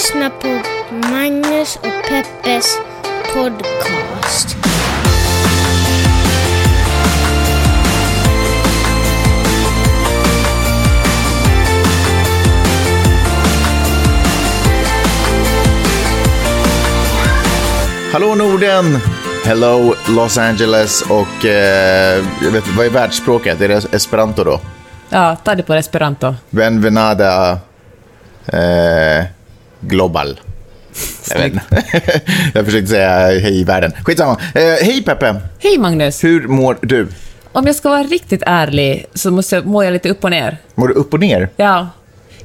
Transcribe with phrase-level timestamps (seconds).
[0.00, 0.48] lyssnar på
[1.08, 2.78] Magnus och Peppes
[3.34, 4.56] podcast.
[18.12, 18.98] Hallå Norden!
[19.44, 23.60] Hello Los Angeles och eh, jag vet, vad är världsspråket?
[23.60, 24.60] Är det esperanto då?
[25.08, 26.34] Ja, ta det på esperanto.
[26.50, 27.58] Benvenada
[28.46, 29.24] eh,
[29.80, 30.40] global.
[31.34, 31.50] Jag,
[32.54, 33.92] jag försökte säga hej världen.
[34.04, 34.40] Skitsamma.
[34.54, 35.40] Eh, hej Peppe!
[35.58, 36.24] Hej Magnus!
[36.24, 37.08] Hur mår du?
[37.52, 40.58] Om jag ska vara riktigt ärlig så måste jag, mår jag lite upp och ner.
[40.74, 41.48] Mår du upp och ner?
[41.56, 41.88] Ja.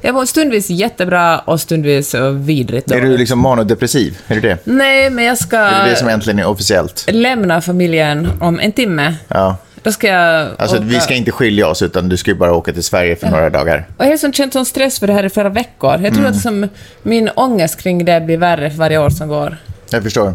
[0.00, 4.18] Jag mår stundvis jättebra och stundvis vidrigt Är du liksom manodepressiv?
[4.28, 4.58] Är du det?
[4.64, 7.04] Nej, men jag ska Är det det som äntligen är officiellt?
[7.08, 9.14] lämna familjen om en timme.
[9.28, 9.56] Ja.
[9.86, 10.84] Då ska jag Alltså, åka.
[10.86, 13.50] vi ska inte skilja oss, utan du ska ju bara åka till Sverige för några
[13.50, 13.86] dagar.
[13.96, 15.90] Och jag har liksom känt sån stress för det här i flera veckor.
[15.90, 16.14] Jag Mm.
[16.14, 16.68] tror att som
[17.02, 19.56] min ångest kring det blir värre för varje år som går.
[19.90, 20.34] Jag förstår.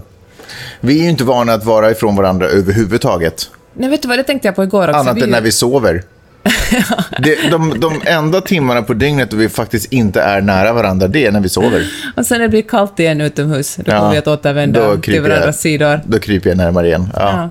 [0.79, 3.49] Vi är ju inte vana att vara ifrån varandra överhuvudtaget.
[3.73, 4.99] Nej, vet du vad, det tänkte jag på igår också.
[4.99, 6.03] Annat än när vi sover.
[7.19, 11.25] Det, de, de enda timmarna på dygnet då vi faktiskt inte är nära varandra, det
[11.25, 11.87] är när vi sover.
[12.17, 15.21] Och sen när det blir kallt igen utomhus, då Ja, kommer vi att återvända till
[15.21, 15.99] varandras jag- sidor.
[16.05, 17.09] Då kryper jag närmare igen.
[17.15, 17.21] Ja.
[17.21, 17.49] Ja.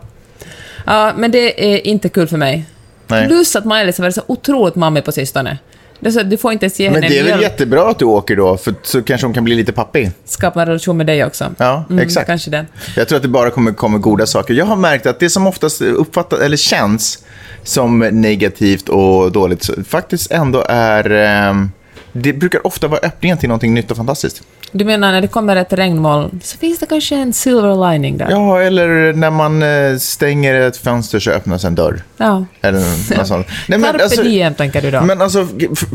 [0.95, 2.65] Ja, men det är inte kul för mig.
[3.07, 3.27] Nej.
[3.29, 5.59] Plus att Maj-Lis har varit så otroligt mammig på sistone.
[6.01, 7.43] Det är så du får inte ens ge Men henne det är väl mjölk.
[7.43, 10.11] jättebra att du åker då, för så kanske hon kan bli lite pappig.
[10.25, 11.55] Skapa en relation med dig också.
[11.59, 12.27] Ja, Mm, exakt.
[12.27, 12.67] Kanske det.
[12.97, 14.55] Jag tror att det bara kommer, kommer goda saker.
[14.55, 17.25] Jag har märkt att det som oftast uppfattas, eller känns
[17.63, 21.11] som negativt och dåligt, faktiskt ändå är...
[21.11, 21.71] ehm,
[22.13, 24.43] det brukar ofta vara öppningen till någonting nytt och fantastiskt.
[24.73, 28.31] Du menar när det kommer ett regnmoln så finns det kanske en silver lining där?
[28.31, 32.03] Ja, eller när man eh, stänger ett fönster så öppnas en dörr.
[32.17, 32.45] Ja.
[32.61, 32.81] Eller
[33.19, 33.47] något sånt.
[33.69, 35.01] Nej, Carpe diem, tänker du då?
[35.01, 35.49] Men alltså,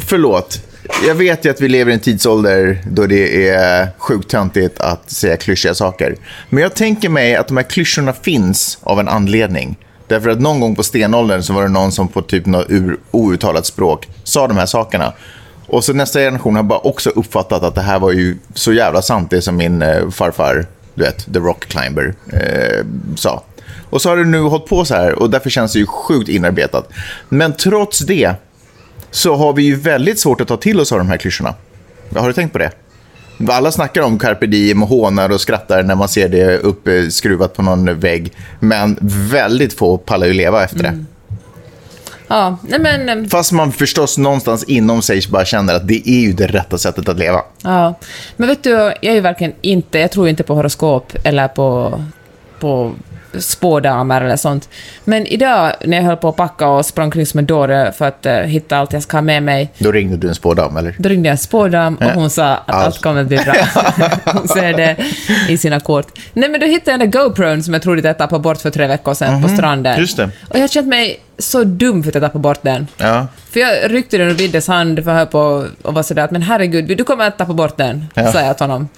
[0.07, 0.61] förlåt.
[1.07, 5.11] Jag vet ju att vi lever i en tidsålder då det är sjukt töntigt att
[5.11, 6.15] säga klyschiga saker.
[6.49, 9.77] Men jag tänker mig att de här klyschorna finns av en anledning.
[10.07, 12.67] Därför att någon gång på stenåldern så var det någon som på typ något
[13.11, 15.13] outtalat språk sa de här sakerna.
[15.67, 19.01] Och så nästa generation har bara också uppfattat att det här var ju så jävla
[19.01, 23.43] sant, det som min eh, farfar, du vet, The Rock Climber, eh, sa.
[23.89, 26.29] Och så har det nu hållit på så här och därför känns det ju sjukt
[26.29, 26.89] inarbetat.
[27.29, 28.33] Men trots det
[29.11, 31.53] så har vi ju väldigt svårt att ta till oss av de här klyschorna.
[32.15, 32.71] Har du tänkt på det?
[33.49, 37.61] Alla snackar om carpe diem och hånar och skrattar när man ser det uppskruvat på
[37.61, 38.33] någon vägg.
[38.59, 40.89] Men väldigt få pallar ju leva efter det.
[40.89, 41.05] Mm.
[42.27, 43.09] Ja, nej men...
[43.09, 46.77] em, Fast man förstås någonstans inom sig bara känner att det är ju det rätta
[46.77, 47.41] sättet att leva.
[47.63, 47.93] Ja.
[48.37, 49.99] Men vet du, jag är ju verkligen inte...
[49.99, 52.01] Jag tror inte på horoskop eller på,
[52.59, 52.93] på
[53.39, 54.69] spådamer eller sånt.
[55.03, 58.07] Men idag när jag höll på att packa och sprang kring som en dåre för
[58.07, 60.95] att eh, hitta allt jag ska ha med mig, Då ringde du en spådam, eller?
[60.97, 62.85] då ringde jag en spådam och hon sa att Allt.
[62.85, 63.53] allt kommer att bli bra.
[64.33, 64.95] hon säger det
[65.49, 66.07] i sina kort.
[66.33, 68.61] Nej, men då hittade jag den där GoPron som jag trodde att jag tappade bort
[68.61, 69.91] för tre veckor sedan på stranden.
[69.93, 70.01] Mhm.
[70.01, 70.29] just det.
[70.49, 72.87] Och jag har känt mig så dum för att jag tappade bort den.
[72.97, 73.27] Ja.
[73.51, 76.41] För jag ryckte den ur Viddes hand för höll på och var sådär att men
[76.41, 78.31] herregud, du kommer att tappa bort den, Ja.
[78.31, 78.89] sa jag till honom.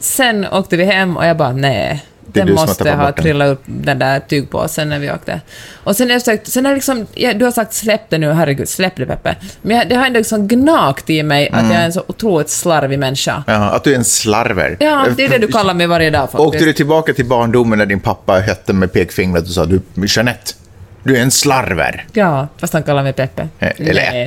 [0.00, 2.04] Sen åkte vi hem och jag bara nej.
[2.32, 5.40] Det Den måste ha trillat upp den där tygpåsen när vi åkte.
[5.84, 8.32] Och sen har jag försökt, sen har liksom, ja, du har sagt släpp det nu,
[8.32, 9.36] herregud, släpp det Peppe.
[9.62, 11.64] Men jag, det har ändå liksom gnagt i mig Mm.
[11.66, 13.44] att jag är en så otroligt slarvig människa.
[13.46, 14.76] Jaha, att du är en slarver.
[14.80, 16.40] Ja, det är det du kallar mig varje dag faktiskt.
[16.40, 20.52] Åkte du tillbaka till barndomen när din pappa hette med pekfingret och sa du, Jeanette,
[21.02, 22.06] du är en slarver.
[22.12, 23.48] Ja, fast han kallar mig Peppe.
[23.58, 24.26] Eh, Eller Nej.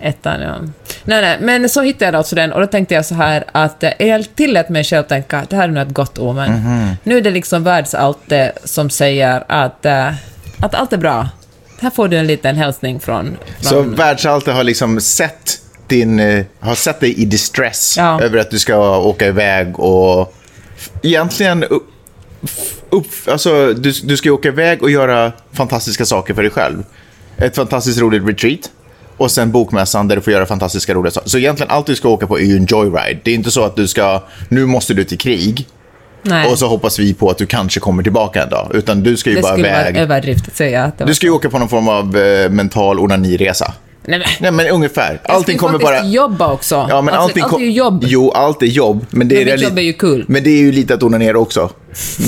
[0.00, 0.40] Ettan.
[0.40, 0.56] Ja.
[1.04, 3.82] Nej, nej, men så hittade jag alltså den och då tänkte jag så här att
[3.82, 6.52] eh, jag tillät mig själv tänka det här är nog ett gott omen.
[6.52, 6.96] Mhm.
[7.02, 10.12] Nu är det liksom världsallte som säger att, eh,
[10.60, 11.28] att allt är bra.
[11.80, 13.36] Här får du en liten hälsning från...
[13.60, 18.20] Så från världsalter har liksom sett din, eh, har sett dig i distress Ja.
[18.22, 20.34] över att du ska åka iväg och
[21.02, 21.86] egentligen upp,
[22.90, 26.84] upp, alltså, du, du ska åka iväg och göra fantastiska saker för dig själv.
[27.36, 28.70] Ett fantastiskt roligt retreat
[29.20, 31.28] och sen bokmässan där du får göra fantastiska roliga saker.
[31.28, 33.20] Så egentligen allt du ska åka på är ju en joyride.
[33.22, 35.66] Det är inte så att du ska, nu måste du till krig
[36.22, 38.70] nej, och så hoppas vi på att du kanske kommer tillbaka en dag.
[38.74, 39.94] Utan du ska ju det bara skulle iväg.
[39.94, 41.04] vara överdrift att säga att det.
[41.04, 43.74] Du ska ju åka på någon form av eh, mental onaniresa.
[44.04, 45.20] Nej, men, Nej, men ungefär.
[45.24, 46.04] Allting kommer bara...
[46.04, 46.86] jobba också.
[46.88, 48.04] Ja, men alltså, allting allt kom- är jobb.
[48.08, 49.06] Jo, allt är jobb.
[49.10, 50.24] Men, det Men är reali- jobb är ju kul.
[50.28, 51.70] Men det är ju lite att onanera också.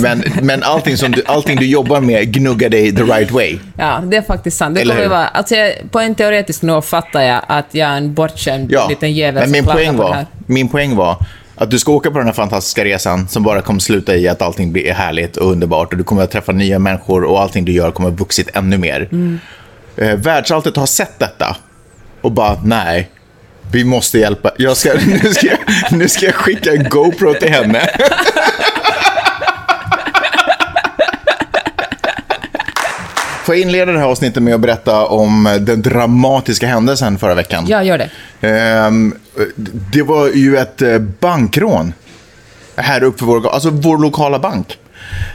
[0.02, 3.58] Men, men allting, som du, allting du jobbar med gnuggar dig the right way.
[3.78, 4.74] Ja, det är faktiskt sant.
[4.74, 5.10] Det Eller kommer hur?
[5.10, 5.54] vara, alltså
[5.90, 9.50] på en teoretisk nivå fattar jag att jag är en bortskämd Ja, liten jävel men
[9.50, 10.26] min som poäng, på det var, här.
[10.46, 11.16] min poäng var
[11.54, 14.42] att du ska åka på den här fantastiska resan som bara kommer sluta i att
[14.42, 17.72] allting blir härligt och underbart och du kommer att träffa nya människor och allting du
[17.72, 19.08] gör kommer att vuxit ännu mer.
[19.12, 19.38] Mm.
[19.96, 21.56] Eh, världsalltet har sett detta
[22.20, 23.10] och bara, nej,
[23.70, 24.50] Vi måste hjälpa.
[24.58, 25.58] Jag ska, nu, ska jag,
[25.90, 27.88] nu ska jag skicka en GoPro till henne.
[33.44, 37.64] Får jag inleda det här avsnittet med att berätta om den dramatiska händelsen förra veckan?
[37.68, 38.10] Ja, gör det.
[38.48, 39.14] Ehm,
[39.92, 41.92] det var ju ett eh, bankrån
[42.76, 44.78] här uppe för vår, alltså vår lokala bank.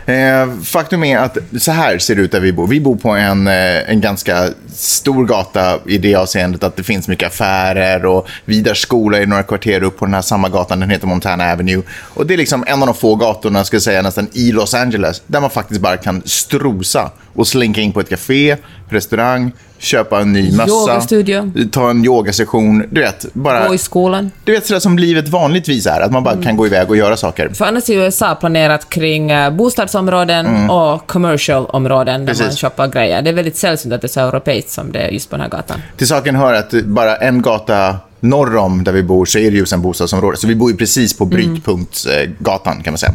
[0.08, 2.68] Eh, faktum är att så här ser det ut där vi bor.
[2.68, 7.08] Vi bor på en, eh, en ganska stor gata i det avseendet att det finns
[7.08, 10.80] mycket affärer och Vidars skola är några kvarter upp på den här samma gatan.
[10.80, 11.82] Den heter Montana Avenue.
[11.90, 14.74] Och det är liksom en av de få gatorna, ska jag säga, nästan i Los
[14.74, 18.58] Angeles där man faktiskt bara kan strosa och slinka in på ett café,
[18.90, 20.70] restaurang, köpa en ny mössa.
[20.70, 21.52] Yogastudio.
[21.72, 22.84] Ta en yogasession.
[22.90, 23.68] Du vet, bara...
[23.68, 24.32] Gå i skolan.
[24.44, 27.18] Du vet sådär som livet vanligtvis är, att man bara kan gå iväg och göra
[27.18, 27.50] saker.
[27.50, 32.62] För annars är USA planerat kring eh, bostadsområden och commercial-områden där man Precis.
[32.62, 33.22] shoppar grejer.
[33.22, 35.42] Det är väldigt sällsynt att det är så europeiskt som det är just på den
[35.42, 35.82] här gatan.
[35.98, 39.58] Till saken hör att bara en gata norr om där vi bor så är det
[39.58, 40.38] just en bostadsområde.
[40.38, 43.14] Så vi bor ju precis på brytpunktsgatan kan man säga.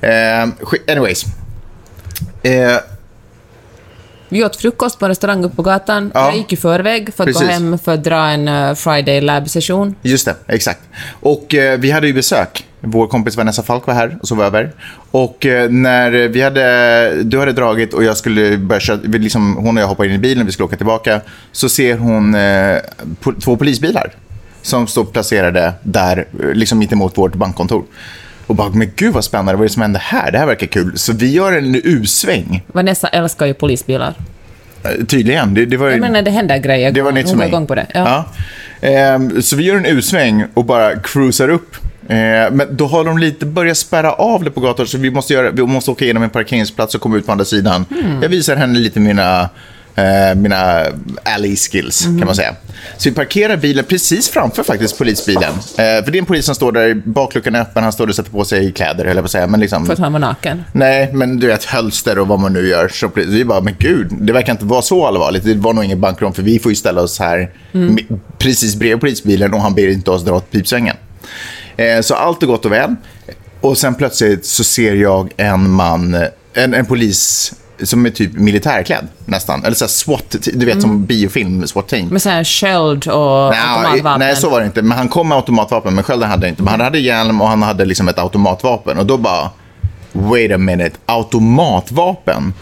[0.00, 0.48] Eh,
[0.88, 1.24] anyways.
[2.42, 2.76] Eh,
[4.32, 6.10] Vi åt frukost på en restaurang uppe på gatan.
[6.14, 6.26] Ja.
[6.26, 7.42] Jag gick i förväg för att Precis.
[7.42, 9.94] gå hem för att dra en eh, Friday lab-session.
[10.02, 10.80] Just det, exakt.
[11.20, 12.66] Och eh, vi hade ju besök.
[12.80, 14.72] Vår kompis Vanessa Falk var här och sov över.
[15.10, 19.56] Och eh, när vi hade, du hade dragit och jag skulle börja köra, vi liksom,
[19.56, 21.20] hon och jag hoppade in i bilen, vi skulle åka tillbaka.
[21.52, 24.12] Så ser hon po- två polisbilar
[24.62, 27.84] som står placerade där, liksom mitt emot vårt bankkontor.
[28.50, 30.32] Och bara, men gud vad spännande, vad är det som händer här?
[30.32, 30.98] Det här verkar kul.
[30.98, 34.14] Så vi gör en U-sväng, Vanessa älskar ju polisbilar.
[34.84, 35.54] eh, tydligen.
[35.54, 36.92] Det, det var, ju- Jag menar, det händer grejer.
[36.92, 37.48] det var nytt för mig.
[37.48, 37.86] igång på det.
[37.94, 38.24] Ja.
[38.80, 38.88] Ja.
[38.88, 41.76] Ehm, så vi gör en U-sväng och bara cruisar upp.
[42.08, 45.32] Ehm, men då har de lite börjat spärra av det på gatan så vi måste,
[45.34, 47.84] göra, vi måste åka igenom en parkeringsplats och komma ut på andra sidan.
[47.90, 48.22] Hmm.
[48.22, 49.48] Jag visar henne lite mina,
[49.94, 50.86] eh, mina
[51.22, 52.18] alley skills Mhm.
[52.18, 52.54] kan man säga.
[52.96, 55.52] Så vi parkerar bilen precis framför faktiskt polisbilen.
[55.52, 58.14] Eh, för det är en polis som står där, bakluckan är öppen, han står och
[58.14, 59.46] sätter på sig kläder på att säga.
[59.46, 60.64] Men liksom, För att han var naken.
[60.72, 62.88] Nej, men du vet hölster och vad man nu gör.
[62.88, 65.44] Så vi bara, men gud, det verkar inte vara så allvarligt.
[65.44, 69.00] Det var nog ingen bankrån för vi får ju ställa oss här mi- precis bredvid
[69.00, 70.96] polisbilen och han ber inte oss dra åt pipsvängen.
[71.76, 72.94] Eh, så allt är gott och väl.
[73.60, 76.16] Och sen plötsligt så ser jag en man,
[76.54, 77.52] en, en polis
[77.82, 79.64] som är typ militärklädd nästan.
[79.64, 82.08] Eller så SWAT, du vet som biofilm, SWAT-team.
[82.08, 84.18] Med här sköld och Nej, automatvapen.
[84.18, 84.82] nej, så var det inte.
[84.82, 86.62] Men han kom med automatvapen, men skölden hade han inte.
[86.62, 88.98] Men han hade hjälm och han hade liksom ett automatvapen.
[88.98, 89.50] Och då bara,
[90.12, 92.54] wait a minute, automatvapen?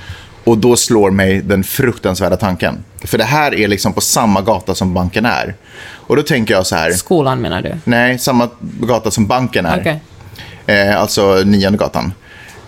[0.44, 2.84] Och då slår mig den fruktansvärda tanken.
[3.04, 5.54] För det här är liksom på samma gata som banken är.
[5.90, 7.74] Och då tänker jag så här, Skolan menar du?
[7.84, 9.80] nej, samma gata som banken är.
[9.80, 10.00] Okej.
[10.66, 12.12] Eh, alltså nionde gatan.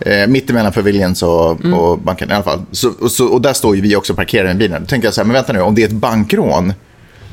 [0.00, 2.62] Eh, mittemellan Pavilions och, och banken i alla fall.
[2.70, 4.82] Så, och, så, och där står ju vi också parkerade med bilen.
[4.82, 6.72] Då tänker jag så här, men vänta nu, om det är ett bankrån,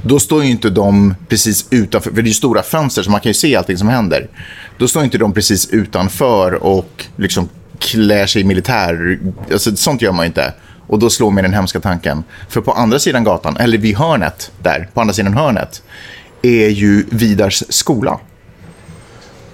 [0.03, 3.19] då står ju inte de precis utanför, för det är ju stora fönster så man
[3.19, 4.27] kan ju se allting som händer.
[4.77, 7.49] Då står inte de precis utanför och liksom
[7.79, 9.19] klär sig i militär,
[9.51, 10.53] alltså sånt gör man ju inte.
[10.87, 12.23] Och då slår mig den hemska tanken.
[12.49, 15.83] För på andra sidan gatan, eller vid hörnet där, på andra sidan hörnet,
[16.41, 18.19] är ju Vidars skola.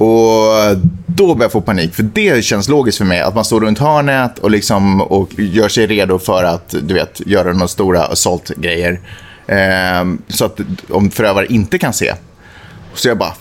[0.03, 3.21] Och då börjar jag få panik, för det känns logiskt för mig.
[3.21, 7.21] Att man står runt hörnet och, liksom, och gör sig redo för att du vet,
[7.25, 8.99] göra några stora assault-grejer.
[9.47, 12.13] Ehm, så att om förövare inte kan se.
[12.93, 13.33] Så jag bara,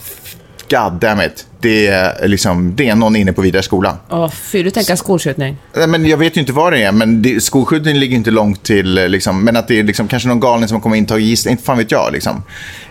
[0.71, 1.47] god damn it.
[1.61, 3.97] Det är, liksom, det är någon inne på Vidare skola.
[4.11, 5.57] Åh, fy, du tänker skolskjutning.
[5.77, 8.63] Nej, Men jag vet ju inte vad det är, men det, skolskjutningen ligger inte långt
[8.63, 11.09] till, eh, liksom, men att det är liksom, kanske någon galning som kommer in och
[11.09, 12.13] tagit gisslan, inte fan vet jag.
[12.13, 12.43] Liksom.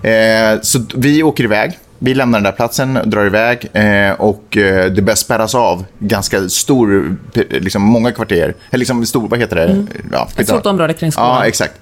[0.03, 4.91] Eh, så vi åker iväg, vi lämnar den där platsen, drar iväg eh, och eh,
[4.91, 7.15] det börjar spärras av ganska stor,
[7.49, 9.85] liksom många kvarter, eller liksom stor, vad heter det?
[10.11, 11.35] Ja, Ett stort område kring skolan.
[11.35, 11.73] Ja, exakt.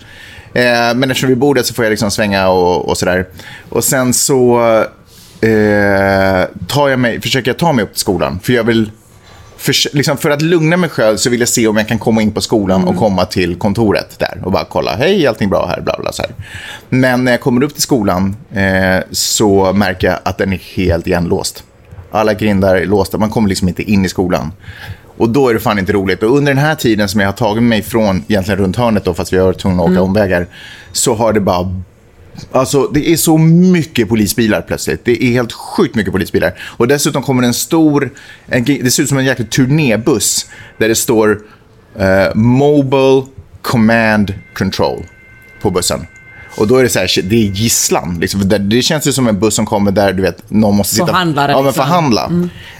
[0.53, 0.63] Eh,
[0.95, 3.25] men eftersom vi bor där så får jag liksom svänga och, och sådär.
[3.69, 4.59] Och sen så
[5.41, 8.39] eh, tar jag mig, försöker jag ta mig upp till skolan.
[8.43, 8.91] För jag vill,
[9.59, 12.21] för, liksom för att lugna mig själv så vill jag se om jag kan komma
[12.21, 14.95] in på skolan och komma till kontoret där och bara kolla.
[14.95, 15.81] Hej, allting bra här?
[15.81, 16.31] Bla, bla, så här.
[16.89, 21.07] Men när jag kommer upp till skolan eh, så märker jag att den är helt
[21.07, 21.63] igenlåst.
[22.11, 24.51] Alla grindar är låsta, man kommer liksom inte in i skolan.
[25.17, 26.23] Och då är det fan inte roligt.
[26.23, 29.13] Och under den här tiden som jag har tagit mig från, egentligen runt hörnet då,
[29.13, 30.47] fast vi har varit tvungna att åka omvägar,
[30.91, 31.81] så har det bara
[32.51, 35.05] Alltså, det är så mycket polisbilar plötsligt.
[35.05, 36.53] Det är helt sjukt mycket polisbilar.
[36.77, 38.11] Och dessutom kommer en stor,
[38.47, 40.45] en, det ser ut som en jäkla turnébuss
[40.77, 41.41] där det står
[41.99, 43.23] eh, Mobile
[43.61, 45.05] Command Control
[45.61, 46.07] på bussen.
[46.57, 48.17] Och då är det så här, det är gisslan.
[48.21, 51.07] Liksom, det, känns ju som en buss som kommer där du vet, någon måste sitta...
[51.07, 51.85] Förhandlare, Ja, men liksom.
[51.85, 52.31] förhandla.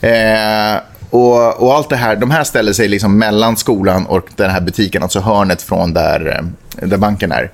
[0.01, 4.49] Eh, och, och allt det här, de här ställer sig liksom mellan skolan och den
[4.49, 6.43] här butiken, alltså hörnet från där,
[6.81, 7.51] eh, där banken är.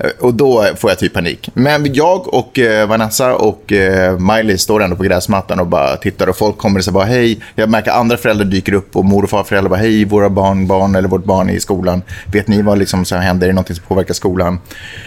[0.00, 1.50] Eh, och då får jag typ panik.
[1.54, 6.26] Men jag och eh, Vanessa och eh, Miley står ändå på gräsmattan och bara tittar
[6.26, 7.40] och folk kommer och säger bara hej.
[7.54, 10.94] Jag märker andra föräldrar dyker upp och mor och farföräldrar bara hej, våra barn, barn
[10.94, 12.02] eller vårt barn är i skolan.
[12.32, 13.46] Vet ni vad liksom som händer?
[13.46, 14.58] Är det någonting som påverkar skolan?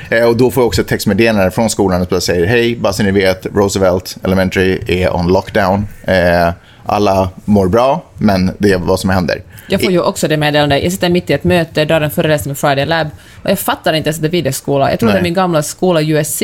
[0.10, 3.04] Eh, och då får jag också ett textmeddelande från skolan som säger hej, bara så
[3.04, 5.88] ni vet, Roosevelt Elementary är on lockdown.
[6.04, 6.50] Eh,
[6.86, 9.42] alla mår bra, men det är vad som händer.
[9.68, 10.84] Jag får ju också det meddelandet.
[10.84, 13.08] Jag sitter mitt i ett möte, drar en föreläsning med Friday Lab,
[13.44, 14.90] och jag fattar inte ens att det är videoskola.
[14.90, 15.14] Jag tror Nej.
[15.14, 16.42] det är min gamla skola USC.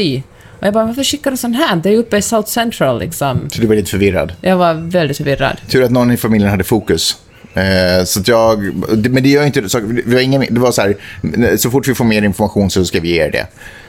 [0.60, 1.76] Och jag bara, varför skickar du sån här?
[1.76, 3.50] Det är ju uppe i South Central liksom.
[3.52, 4.34] Så du var lite förvirrad.
[4.42, 5.58] Jag var väldigt förvirrad.
[5.70, 7.18] Tur att någon i familjen hade fokus.
[7.54, 8.74] Eh, så jag,
[9.10, 11.96] men det gör inte så, vi har ingen, det var så här, så fort vi
[11.96, 13.48] får mer information så ska vi ge er det.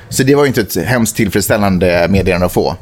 [0.09, 2.77] Så det var inte ett hemskt tillfredsställande meddelande att få.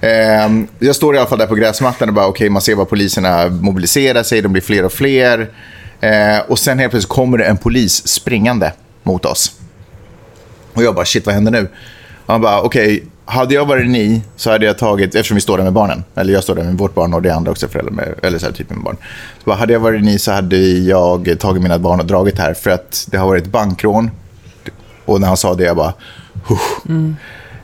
[0.00, 2.88] Eh, jag står i alla fall där på gräsmattan och bara, okej, man ser vad
[2.88, 5.50] poliserna mobiliserar sig, de blir fler och fler.
[6.00, 8.72] Eh, och sen helt plötsligt kommer det en polis springande
[9.02, 9.52] mot oss.
[10.74, 11.68] Och jag bara, shit, vad händer nu?
[12.26, 15.64] Han bara, okej, hade jag varit ni så hade jag tagit, eftersom vi står där
[15.64, 18.14] med barnen, eller jag står där med vårt barn och det andra också föräldrar med,
[18.22, 18.96] eller så här typ med barn.
[19.38, 22.54] Så bara, hade jag varit ni så hade jag tagit mina barn och dragit här
[22.54, 24.10] för att det har varit bankrån.
[25.04, 25.92] Och när han sa det, jag bara,
[26.48, 27.10] "Huh."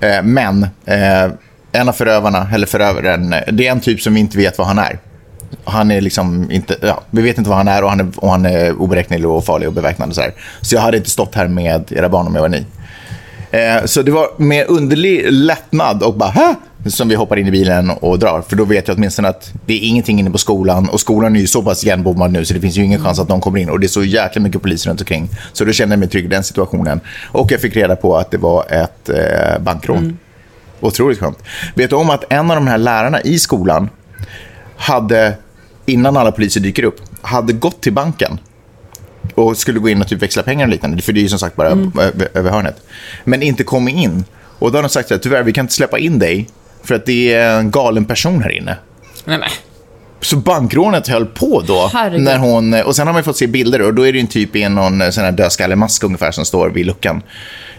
[0.01, 1.29] eh, Men, eh,
[1.73, 4.79] en av förövarna, eller förövaren, det är en typ som vi inte vet vad han
[4.79, 4.99] är.
[5.65, 8.31] Han är liksom inte, ja, vi vet inte vad han är och han är, och
[8.31, 10.09] han är oberäknelig och farlig och beväpnad.
[10.09, 10.33] Och så, här.
[10.61, 12.65] så jag hade inte stått här med era barn om jag var ni.
[13.51, 16.55] Eh, så det var med underlig lättnad och bara Hä?
[16.87, 18.43] som vi hoppar in i bilen och drar.
[18.49, 21.41] För då vet jag åtminstone att det är ingenting inne på skolan och skolan är
[21.41, 23.71] ju så pass igenbommad nu så det finns ju ingen chans att de kommer in
[23.71, 25.29] och det är så jäkla mycket poliser runt omkring.
[25.53, 27.01] Så då kände jag mig trygg i den situationen.
[27.25, 29.99] Och jag fick reda på att det var ett eh, bankrån.
[29.99, 30.19] Mm.
[30.83, 31.39] Otroligt skönt.
[31.75, 33.91] Vet du om att en av de här lärarna i skolan
[34.77, 35.35] hade,
[35.87, 38.39] innan alla poliser dyker upp, hade gått till banken
[39.35, 41.39] och skulle gå in och typ växla pengar och liknande, för det är ju som
[41.39, 42.77] sagt bara över, över hörnet.
[43.25, 44.25] Men inte kommit in.
[44.59, 46.49] Och då har de sagt här, tyvärr, vi kan inte släppa in dig
[46.85, 48.77] för att det är en galen person här inne.
[49.25, 49.51] Nej, nej.
[50.21, 51.91] Så bankrånet höll på då.
[51.93, 52.21] Herregud.
[52.21, 54.57] När hon, och sen har man fått se bilder och då är det en typ
[54.57, 57.23] i någon sån här dödskallemask ungefär som står vid luckan.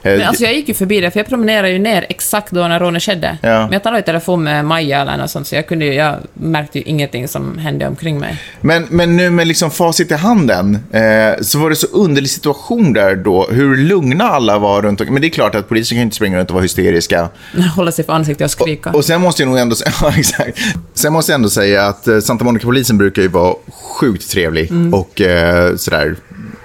[0.04, 2.68] Eh, Men alltså jag gick ju förbi det, för jag promenerade ju ner exakt då
[2.68, 3.38] när rånet skedde.
[3.42, 3.50] Ja.
[3.50, 6.16] Men jag talade i telefon med Maja eller något sånt, så jag, kunde ju, jag
[6.34, 8.42] märkte ju ingenting som hände omkring mig.
[8.62, 12.94] Men, men nu med liksom facit i handen eh, så var det så underlig situation
[12.94, 13.48] där då.
[13.52, 15.14] Hur lugna alla var runt omkring.
[15.14, 17.30] Men det är klart att polisen kan inte springa runt och vara hysteriska.
[17.76, 18.90] Hålla sig för ansiktet och skrika.
[18.90, 20.60] Och sen måste jag nog ändå säga, ja, exakt.
[20.94, 23.56] Sen måste jag ändå säga att eh, Santa Monica-polisen brukar ju vara
[24.00, 26.16] sjukt trevlig och eh, sådär,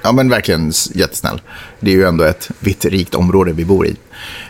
[0.03, 1.41] ja men verkligen jättesnäll.
[1.81, 3.97] Det är ju ändå ett vitt rikt område vi bor i.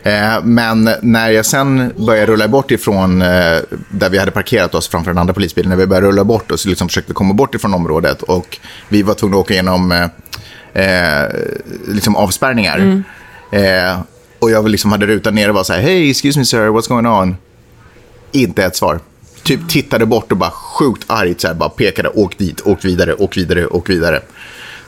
[0.02, 3.58] Eh, men när jag sen började rulla bort ifrån eh,
[3.90, 6.66] där vi hade parkerat oss framför den andra polisbilen, när vi började rulla bort och
[6.66, 10.08] liksom försökte komma bort ifrån området och vi var tvungna att åka igenom eh,
[10.72, 11.28] eh,
[11.86, 13.02] liksom avspärrningar.
[13.52, 14.00] Eh,
[14.38, 16.88] och jag liksom hade rutan ner och var så här, hey, excuse me sir, what's
[16.88, 17.36] going on?
[18.32, 19.00] Inte ett svar.
[19.42, 23.14] Typ tittade bort och bara sjukt argt så här, bara pekade, åk dit, åk vidare,
[23.14, 24.20] åk vidare, åk vidare.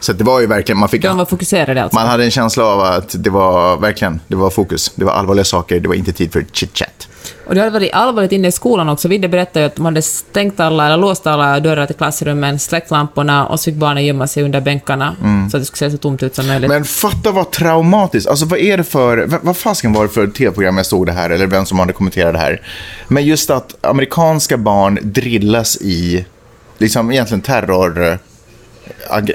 [0.01, 1.03] Så det var ju verkligen, man fick...
[1.03, 1.99] De var fokuserade alltså.
[1.99, 4.93] Man hade en känsla av att det var verkligen, det var fokus.
[4.95, 7.09] Det var allvarliga saker, det var inte tid för chit-chat.
[7.47, 9.09] Och det hade varit allvarligt inne i skolan också.
[9.09, 12.91] Vidde berättade ju att man hade stängt alla, eller låst alla dörrar till klassrummen, släckt
[12.91, 15.17] lamporna och så fick barnen gömma sig under bänkarna
[15.51, 16.69] så att det skulle se så tomt ut som möjligt.
[16.69, 18.29] Men fatta vad traumatiskt.
[18.29, 21.13] Alltså vad är det för, vad, vad fasken var det för tv-program jag såg det
[21.13, 22.63] här, eller vem som hade kommenterat det här.
[23.09, 26.27] Men just att amerikanska barn drillas i,
[26.79, 28.19] liksom egentligen terror...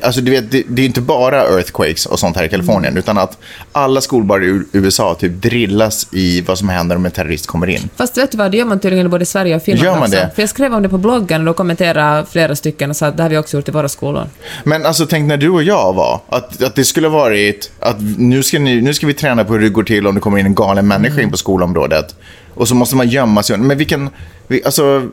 [0.04, 3.18] Alltså du vet, det, det är inte bara earthquakes och sånt här i Kalifornien, utan
[3.18, 3.38] att
[3.72, 7.90] alla skolbarn i USA typ drillas i vad som händer om en terrorist kommer in.
[7.96, 10.02] Fast vet du vad, det gör man tydligen i både Sverige och Finland Gör man
[10.02, 10.16] också.
[10.16, 10.32] det?
[10.36, 13.18] För jag skrev om det på bloggen och då kommenterade flera stycken och sa att
[13.18, 14.28] det har vi också gjort i våra skolor.
[14.64, 18.44] Men alltså tänk när du och jag var, att, att det skulle varit att nu
[18.44, 20.46] ska, ni, nu ska vi träna på hur det går till om det kommer in
[20.46, 22.16] en galen människa in på skolområdet.
[22.54, 23.58] Och så måste man gömma sig.
[23.58, 24.10] Men vilken,
[24.48, 25.10] vi, alltså,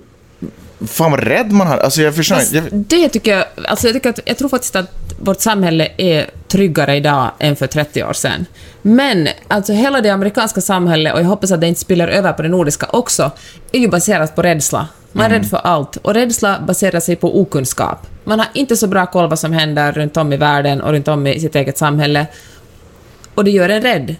[0.86, 1.82] fan vad rädd man hade.
[1.82, 4.76] Alltså jag förstår Fast jag, det tycker jag, alltså jag, tycker att, jag tror faktiskt
[4.76, 8.46] att vårt samhälle är tryggare idag än för 30 år sedan.
[8.82, 12.42] Men alltså hela det amerikanska samhället, och jag hoppas att det inte spiller över på
[12.42, 13.30] det nordiska också,
[13.72, 14.88] är ju baserat på rädsla.
[15.12, 18.06] Man är rädd för allt, och rädsla baserar sig på okunskap.
[18.24, 21.08] Man har inte så bra koll vad som händer runt om i världen och runt
[21.08, 22.26] om i sitt eget samhälle.
[23.34, 24.16] Och det gör en rädd.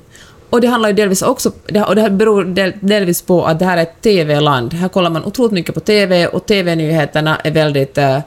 [0.52, 1.48] Och det handlar ju delvis också,
[1.86, 4.74] och det här beror del, delvis på att det här är ett TV-land.
[4.74, 8.18] Här kollar man otroligt mycket på TV och TV-nyheterna är väldigt eh,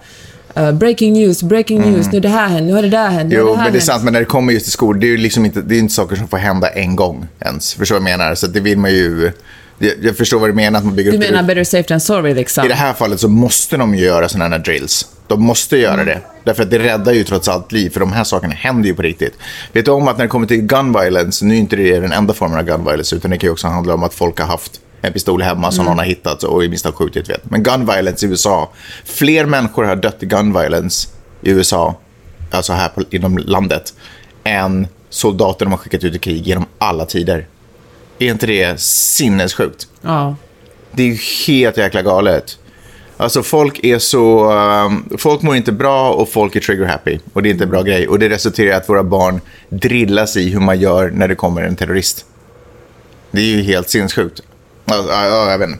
[0.74, 3.58] breaking news, breaking news, nu det här hänt, nu har det där hänt, jo, det
[3.58, 4.04] men det är sant.
[4.04, 5.94] Men när det kommer just till skol, det är ju liksom inte, det är inte
[5.94, 7.74] saker som får hända en gång ens.
[7.74, 8.36] Förstår du vad jag menar?
[8.36, 9.32] Så det vill man ju...
[10.02, 12.34] Jag, förstår vad du menar, att man bygger Du upp menar better safe than sorry
[12.34, 12.66] liksom?
[12.66, 15.08] I det här fallet så måste de ju göra sådana här drills.
[15.28, 16.06] De måste göra Mm.
[16.06, 16.22] det.
[16.46, 19.02] Därför att det räddar ju trots allt liv, för de här sakerna händer ju på
[19.02, 19.34] riktigt.
[19.74, 22.12] Vet du om att när det kommer till gun violence, nu är inte det den
[22.12, 24.48] enda formen av gun violence, utan det kan ju också handla om att folk har
[24.48, 27.30] haft en pistol hemma som någon har hittat och i misstag skjutit.
[27.30, 27.50] Vet.
[27.50, 28.72] Men gun violence i USA,
[29.06, 31.10] fler människor har dött i gun violence
[31.42, 31.96] i USA,
[32.52, 33.94] alltså här på, inom landet,
[34.44, 37.48] än soldater de har skickat ut i krig genom alla tider.
[38.20, 39.88] Är inte det sinnessjukt?
[40.02, 40.36] Ja.
[40.92, 42.58] Det är ju helt jäkla galet.
[43.18, 44.52] Alltså folk är så...
[44.52, 47.20] um, folk mår inte bra och folk är trigger happy.
[47.34, 48.08] Och det är inte en bra grej.
[48.08, 51.62] Och det resulterar i att våra barn drillas i hur man gör när det kommer
[51.62, 52.26] en terrorist.
[53.32, 54.42] Det är ju helt sinnessjukt.
[54.86, 55.80] Ja, ja, ja, jag vet inte.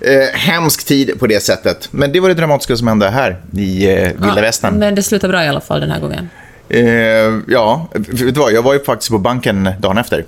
[0.00, 1.88] Eh, hemsk tid på det sättet.
[1.90, 4.78] Men det var det dramatiska som hände här i eh, vilda västern.
[4.78, 6.28] Men det slutar bra i alla fall den här gången.
[6.68, 6.84] Eh,
[7.48, 8.52] ja, vet du vad?
[8.52, 10.24] Jag var ju faktiskt på banken dagen efter.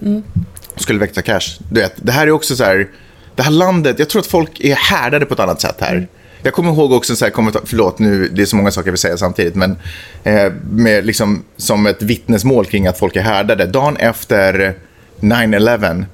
[0.76, 1.58] Skulle växla cash.
[1.70, 2.88] Du vet, det här är också så här...
[3.34, 6.08] Det här landet, jag tror att folk är härdade på ett annat sätt här.
[6.42, 8.88] Jag kommer ihåg också en så här kommentar, förlåt nu, det är så många saker
[8.88, 9.76] jag vill säga samtidigt, men
[10.24, 13.66] eh, med liksom, som ett vittnesmål kring att folk är härdade.
[13.66, 14.74] Dagen efter
[15.20, 16.04] 9-11,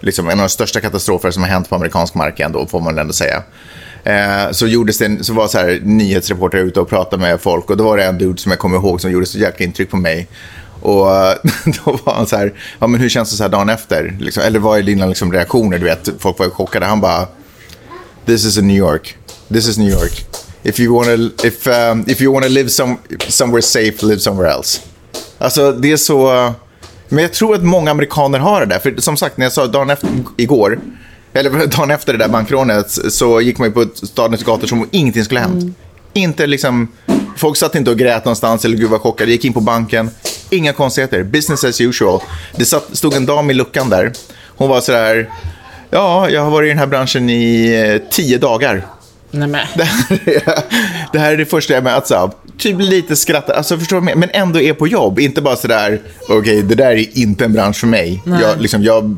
[0.00, 2.98] liksom en av de största katastrofer som har hänt på amerikansk mark ändå, får man
[2.98, 3.42] ändå säga.
[4.04, 7.70] Eh, så, gjordes det en, så var så här, nyhetsreportrar ute och pratade med folk
[7.70, 9.90] och då var det en dude som jag kommer ihåg som gjorde så jäkla intryck
[9.90, 10.28] på mig.
[10.80, 11.06] Och
[11.84, 14.16] då var han så här, ja men hur känns det så här dagen efter?
[14.20, 15.78] Liksom, eller vad är dina liksom, reaktioner?
[15.78, 16.86] Du vet, folk var ju chockade.
[16.86, 17.26] Han bara,
[18.26, 19.16] this is a New York.
[19.54, 20.24] This is New York.
[20.62, 22.96] If you wanna, if, um, if you wanna live some,
[23.28, 24.80] somewhere safe, live somewhere else.
[25.38, 26.52] Alltså det är så...
[27.08, 28.78] Men jag tror att många amerikaner har det där.
[28.78, 30.78] För som sagt, när jag sa dagen efter, igår,
[31.32, 34.88] eller dagen efter det där bankrånet, så gick man ju på stadens gator som om
[34.90, 35.76] ingenting skulle ha hänt.
[36.12, 36.88] Inte liksom,
[37.36, 39.30] folk satt inte och grät någonstans eller gud vad chockade.
[39.30, 40.10] gick in på banken,
[40.50, 41.22] inga konstigheter.
[41.22, 42.20] Business as usual.
[42.56, 44.12] Det satt, stod en dam i luckan där.
[44.56, 45.30] Hon var sådär,
[45.90, 48.86] ja, jag har varit i den här branschen i eh, tio dagar.
[49.34, 49.66] Nej, men.
[49.76, 50.42] Det här, är,
[51.12, 52.34] det här är det första jag möts av.
[52.58, 54.14] Typ lite skrattar, alltså förstår du?
[54.14, 55.18] Men ändå är på jobb.
[55.18, 58.22] Inte bara sådär, okej, det där är inte en bransch för mig.
[58.40, 59.16] Jag, liksom, jag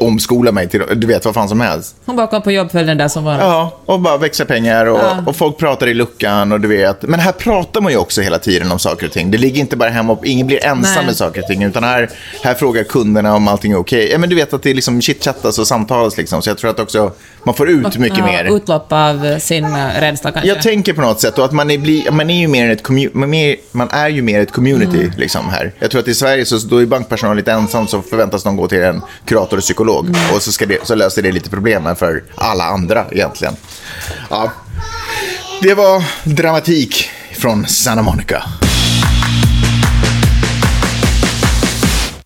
[0.00, 1.96] omskolar mig till, du vet, vad fan som helst.
[2.06, 3.38] Hon bara kom på jobb för den där som var...
[3.38, 5.22] Ja, och bara växa pengar och, Ja.
[5.26, 7.02] och folk pratar i luckan och du vet.
[7.02, 9.30] Men här pratar man ju också hela tiden om saker och ting.
[9.30, 11.06] Det ligger inte bara hemma och ingen blir ensam Nej.
[11.06, 11.62] med saker och ting.
[11.62, 12.10] Utan här,
[12.42, 14.08] här frågar kunderna om allting är okej.
[14.12, 16.42] Ja, men du vet att det är liksom chitchattas och samtalas liksom.
[16.42, 17.12] Så jag tror att också
[17.44, 18.56] man får ut mycket ja, mer.
[18.56, 20.48] Utlopp av sin äh, rädsla kanske.
[20.48, 22.82] Jag tänker på något sätt och att man är, bli, man är ju mer ett
[22.82, 23.10] commu-
[23.72, 25.12] man, är, ju mer ett community Mm.
[25.16, 25.72] liksom här.
[25.78, 28.68] Jag tror att i Sverige så då är bankpersonal lite ensam så förväntas de gå
[28.68, 30.06] till en kurator psykolog.
[30.06, 30.34] Mm.
[30.34, 33.56] Och så, det, så löser det lite problemen för alla andra egentligen.
[34.30, 34.52] Ja.
[35.62, 38.42] Det var dramatik från Santa Monica.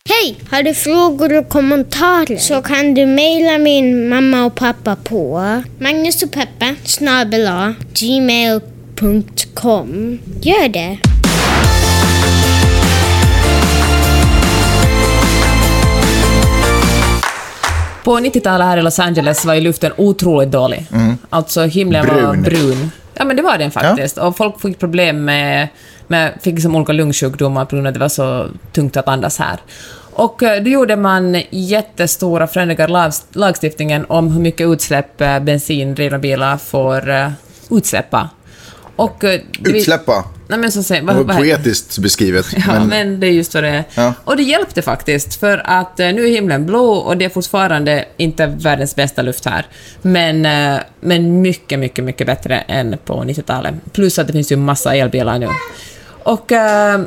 [0.08, 0.40] Hej!
[0.50, 6.22] Har du frågor och kommentarer så kan du mejla min mamma och pappa på Magnus
[6.22, 9.38] och Peppe snabel A, gmail.com.
[10.42, 11.11] Gör det!
[18.04, 20.86] På 90-talet här i Los Angeles var ju luften otroligt dålig.
[21.30, 22.42] Alltså himlen var Brun.
[22.42, 22.90] brun.
[23.14, 24.18] Ja, men det var den faktiskt.
[24.18, 25.68] Och folk fick problem med,
[26.06, 29.38] med fick liksom olika lungsjukdomar på grund av att det var så tungt att andas
[29.38, 29.58] här.
[30.14, 35.38] Och eh, då gjorde man jättestora förändringar i lag- lagstiftningen om hur mycket utsläpp eh,
[35.38, 37.30] bensindrivna bilar får eh,
[37.70, 38.28] utsläppa.
[38.96, 39.24] Och,
[39.64, 40.24] Utsläppa.
[40.52, 42.46] Nej, men så säger, vad, vad, poetiskt beskrivet.
[42.56, 43.84] Ja, men, men det är just vad det är.
[43.94, 44.14] Ja.
[44.24, 48.04] Och det hjälpte faktiskt, för att eh, nu är himlen blå och det är fortfarande
[48.16, 49.66] inte världens bästa luft här.
[50.02, 53.74] Men, eh, men mycket, mycket, mycket bättre än på 90-talet.
[53.92, 55.48] Plus att det finns ju massa elbilar nu.
[56.22, 57.00] Och eh,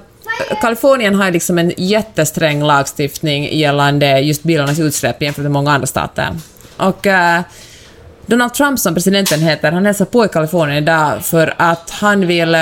[0.61, 6.29] Kalifornien har liksom en jättesträng lagstiftning gällande just bilarnas utsläpp jämfört med många andra stater.
[6.77, 7.41] Och eh,
[8.27, 12.55] Donald Trump som presidenten heter, han hälsar på i Kalifornien idag för att han vill,
[12.55, 12.59] eh,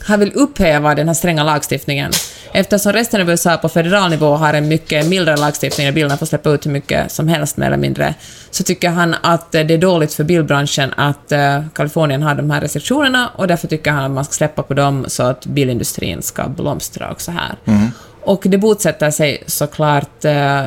[0.00, 2.12] han vill upphäva den här stränga lagstiftningen.
[2.52, 6.26] Eftersom resten av USA på federal nivå har en mycket mildare lagstiftning där bilarna får
[6.26, 8.14] släppa ut hur mycket som helst mer eller mindre,
[8.50, 12.60] så tycker han att det är dåligt för bilbranschen att eh, Kalifornien har de här
[12.60, 16.48] restriktionerna och därför tycker han att man ska släppa på dem så att bilindustrin ska
[16.48, 17.56] blomstra också här.
[18.20, 20.64] Och det motsätter sig såklart eh,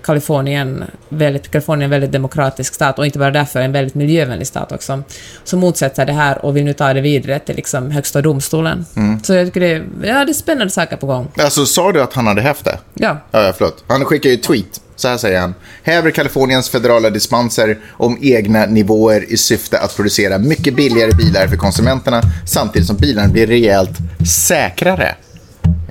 [0.00, 4.46] Kalifornien, väldigt, Kalifornien är en väldigt demokratisk stat och inte bara därför en väldigt miljövänlig
[4.46, 5.02] stat också,
[5.44, 8.86] som motsätter det här och vill nu ta det vidare till liksom högsta domstolen.
[9.22, 11.28] Så jag tycker det är, ja, det är spännande saker på gång.
[11.38, 12.78] Alltså, sa du att han hade hävt det?
[12.94, 13.16] Ja.
[13.30, 13.84] Ja, förlåt.
[13.86, 14.80] Han skickar ju tweet.
[14.96, 15.54] Så här säger han.
[15.82, 21.56] Häver Kaliforniens federala dispenser om egna nivåer i syfte att producera mycket billigare bilar för
[21.56, 25.14] konsumenterna samtidigt som bilarna blir rejält säkrare.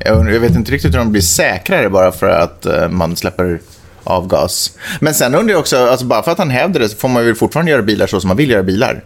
[0.05, 3.59] Jag vet inte riktigt hur de blir säkrare bara för att eh, man släpper
[4.09, 4.71] avgas.
[4.99, 7.25] Men sen undrar jag också, alltså bara för att han hävde det så får man
[7.25, 9.03] väl fortfarande göra bilar så som man vill göra bilar.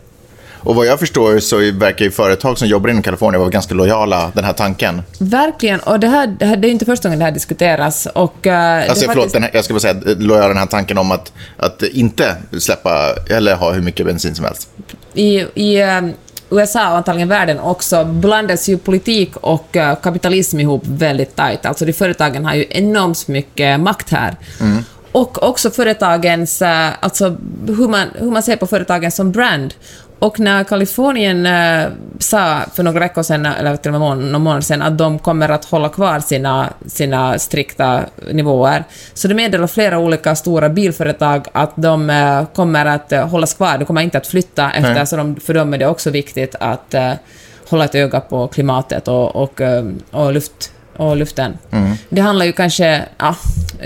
[0.64, 4.32] Och vad jag förstår så verkar ju företag som jobbar inom Kalifornien vara ganska lojala
[4.36, 5.02] den här tanken.
[5.20, 8.06] Verkligen, och det här, det här det är inte första gången det här diskuteras.
[8.06, 11.12] Och, uh, Alltså, är förlåt, här, jag ska bara säga, lojala den här tanken om
[11.12, 14.70] att, att inte släppa eller ha hur mycket bensin som helst.
[15.14, 16.02] i, i eh,
[16.50, 21.66] USA och antagligen världen också blandas ju politik och eh, kapitalism ihop väldigt tajt.
[21.66, 24.36] Alltså de företagen har ju enormt mycket makt här.
[25.14, 29.74] Och också företagens, eh, alltså hur man, hur man ser på företagen som brand.
[30.20, 31.88] Och när Kalifornien eh,
[32.20, 35.20] sa för några veckor sedan, eller till och med mån- någon månad sedan, att de
[35.20, 41.48] kommer att hålla kvar sina, sina strikta nivåer, så det meddelar flera olika stora bilföretag
[41.52, 45.42] att de eh, kommer att eh, hållas kvar, de kommer inte att flytta, eftersom de,
[45.42, 46.96] för dem är det också viktigt att
[47.70, 49.62] hålla ett öga på klimatet och, och,
[50.12, 51.58] och, luft, och luften.
[52.10, 53.36] Det handlar ju kanske, ja,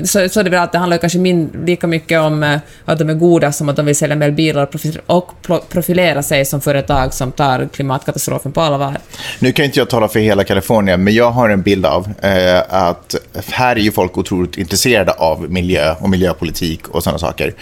[0.04, 3.00] så, så är det väl att det handlar kanske min, lika mycket om eh, att
[3.00, 6.24] de är goda som att de vill sälja mer bilar och, profi- och pro- profilera
[6.24, 8.98] sig som företag som tar klimatkatastrofen på allvar.
[9.40, 12.64] Nu kan inte jag tala för hela Kalifornien, men jag har en bild av eh,
[12.70, 13.16] att
[13.48, 17.54] här är ju folk otroligt intresserade av miljö och miljöpolitik och sådana saker.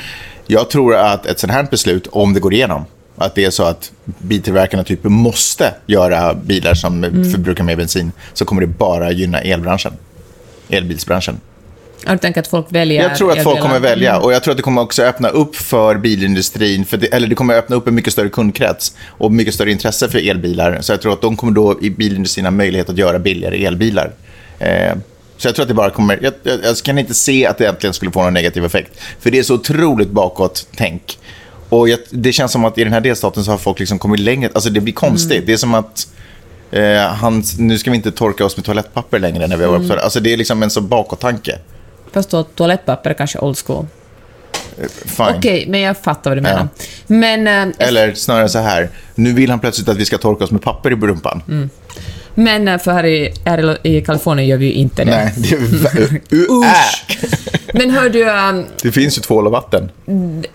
[0.48, 2.86] Jag tror att ett sådant här beslut, om det går igenom,
[3.18, 7.02] att det är så att biltillverkarna typ måste göra bilar som
[7.32, 9.94] förbrukar mer bensin, så kommer det bara gynna elbranschen.
[10.70, 11.40] Elbilsbranschen.
[12.06, 13.68] Ja, Du tänker att folk väljer Jag tror att folk elbilar?
[13.68, 17.08] kommer välja och jag tror att det kommer också öppna upp för bilindustrin, för det,
[17.08, 20.78] eller det kommer öppna upp en mycket större kundkrets och mycket större intresse för elbilar.
[20.82, 24.12] Så jag tror att de kommer då i bilindustrin ha möjlighet att göra billigare elbilar.
[24.60, 24.94] Eh,
[25.38, 27.64] så jag tror att det bara kommer, jag, jag, jag kan inte se att det
[27.64, 28.92] egentligen skulle få någon negativ effekt.
[29.20, 31.18] För det är så otroligt bakåt tänk.
[31.70, 34.20] Och jag, det känns som att i den här delstaten så har folk liksom kommit
[34.20, 35.46] längre, alltså det blir konstigt.
[35.46, 36.08] Det är som att
[36.72, 39.92] eh, han, nu ska vi inte torka oss med toalettpapper längre när vi har mm.
[39.92, 41.60] Alltså det är liksom en så bakåt-tanke.
[42.12, 43.86] Fast då toalettpapper är kanske old school.
[45.06, 45.36] Fine.
[45.38, 46.68] Okej, men jag fattar vad du menar.
[47.08, 50.52] Men, eh, Eller snarare så här, nu vill han plötsligt att vi ska torka oss
[50.52, 51.70] med papper i rumpan.
[52.36, 55.12] Men eh, för här i, här i Kalifornien gör vi ju inte det.
[55.12, 56.22] Nej, det, är,
[56.52, 57.06] Usch.
[57.74, 59.92] Men hör du, um, det finns ju tvål och vatten.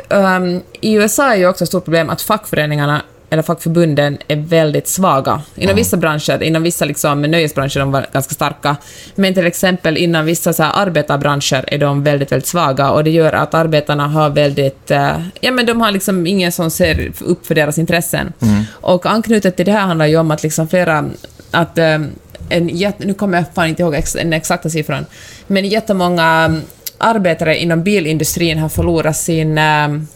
[0.09, 4.89] um, i USA är ju också ett stort problem att fackföreningarna eller fackförbunden är väldigt
[4.89, 5.43] svaga.
[5.55, 8.77] Inom vissa branscher, inom vissa liksom, nöjesbranscher är de ganska starka,
[9.15, 13.11] men till exempel inom vissa så här, arbetarbranscher är de väldigt, väldigt svaga och det
[13.11, 17.47] gör att arbetarna har väldigt, eh, ja men de har liksom ingen som ser upp
[17.47, 18.33] för deras intressen.
[18.71, 21.05] Och anknutet till det här handlar ju om att liksom flera,
[21.51, 22.11] att ehm,
[22.49, 25.07] en, jätte- nu kommer jag fan inte ihåg ex, den exakta siffran,
[25.47, 26.61] men jättemånga ehm,
[26.99, 30.07] arbetare inom bilindustrin har förlorat sin, ehm,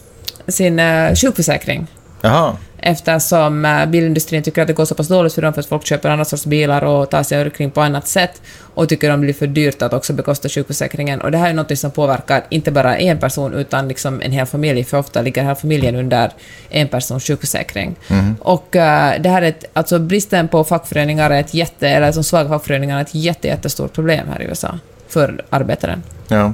[0.47, 1.87] sin eh, sjukförsäkring.
[2.25, 2.57] Jaha.
[2.77, 5.85] eftersom eh, bilindustrin tycker att det går så pass dåligt för dem för att folk
[5.85, 8.41] köper andra sorts bilar och tar sig omkring på annat sätt
[8.73, 11.21] och tycker att det blir för dyrt att också bekosta sjukförsäkringen.
[11.21, 14.45] Och det här är något som påverkar inte bara en person utan liksom en hel
[14.45, 16.31] familj, för ofta ligger hela familjen under
[16.69, 17.95] en persons sjukförsäkring.
[18.39, 22.23] Och eh, det här är ett, alltså bristen på fackföreningar är ett jätte, eller som
[22.23, 26.03] svaga fackföreningar är ett jätte, jättestort problem här i USA för arbetaren.
[26.27, 26.53] Ja.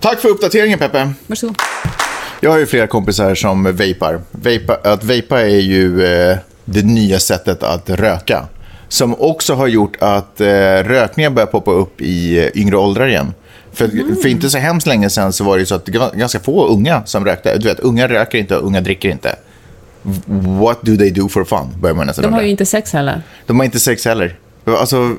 [0.00, 1.12] Tack för uppdateringen, Peppe.
[1.26, 1.56] Varsågod.
[2.40, 4.20] Jag har ju flera kompisar som vapar.
[4.30, 8.46] Vapa, att vapa är ju eh, det nya sättet att röka.
[8.88, 10.46] Som också har gjort att eh,
[10.84, 13.34] rökningen börjar poppa upp i eh, yngre åldrar igen.
[13.72, 13.88] För,
[14.22, 17.24] för inte så hemskt länge sedan så var det så att ganska få unga som
[17.24, 17.58] rökte.
[17.58, 19.36] Du vet, unga röker inte och unga dricker inte.
[20.60, 21.74] What do they do for fun?
[21.80, 23.22] Börjar man nästan De har ju inte sex heller.
[23.46, 24.38] De har inte sex heller.
[24.64, 25.16] Alltså,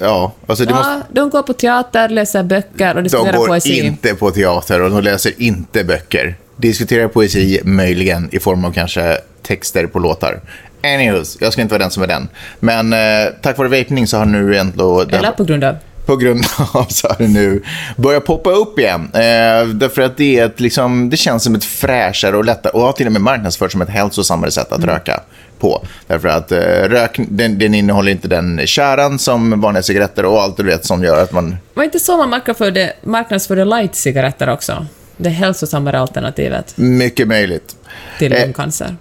[0.00, 0.32] ja.
[0.46, 0.90] Alltså det måste...
[0.90, 3.80] Ja, de går på teater, läser böcker och De diskuterar går poesi.
[3.80, 6.36] inte på teater och de läser inte böcker.
[6.56, 10.40] Diskuterar poesi, möjligen i form av kanske texter på låtar.
[10.84, 12.28] Anyways, jag ska inte vara den som är den.
[12.60, 12.98] Men eh,
[13.42, 15.00] tack vare vapning så har nu ändå...
[15.00, 15.76] Eller på grund av.
[16.06, 17.62] På grund av så har det nu
[17.96, 19.10] börjat poppa upp igen.
[19.14, 22.80] Eh, därför att det, är ett, liksom, det känns som ett fräschare och lättare och
[22.80, 25.20] har till och med marknadsförts som ett hälsosammare sätt att röka
[25.58, 25.86] på.
[26.06, 30.56] Därför att eh, rök, den, den innehåller inte den käran som vanliga cigaretter och allt
[30.56, 34.86] du vet som gör att man Var inte så man marknadsförde, marknadsförde light-cigaretter också?
[35.16, 37.76] Det hälsosammare alternativet mycket möjligt.
[38.18, 38.96] till Eh, lungcancer.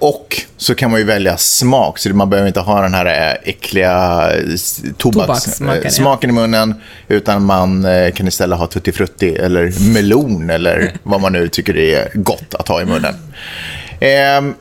[0.00, 3.48] Och så kan man ju välja smak, så man behöver inte ha den här eh,
[3.48, 5.90] äckliga eh, tobaks, Tobakssmaken, eh, ja.
[5.90, 6.74] smaken i munnen,
[7.08, 11.76] utan man eh, kan istället ha tutti frutti eller melon eller vad man nu tycker
[11.76, 13.14] är gott att ha i munnen.
[14.00, 14.54] Ehm,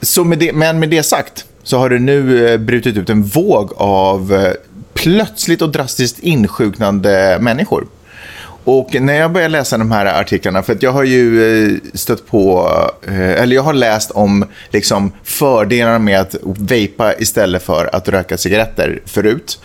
[0.00, 3.22] så med det, men med det sagt så har det nu eh, brutit ut en
[3.22, 4.52] våg av eh,
[4.94, 7.86] plötsligt och drastiskt insjuknande människor.
[8.64, 12.26] Och när jag började läsa de här artiklarna, för att jag har ju eh, stött
[12.26, 12.70] på,
[13.06, 19.02] eller jag har läst om liksom, fördelarna med att vapa istället för att röka cigaretter
[19.06, 19.60] förut.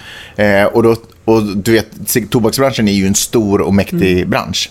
[0.71, 1.87] Och, då, och du vet,
[2.29, 4.69] tobaksbranschen är ju en stor och mäktig bransch.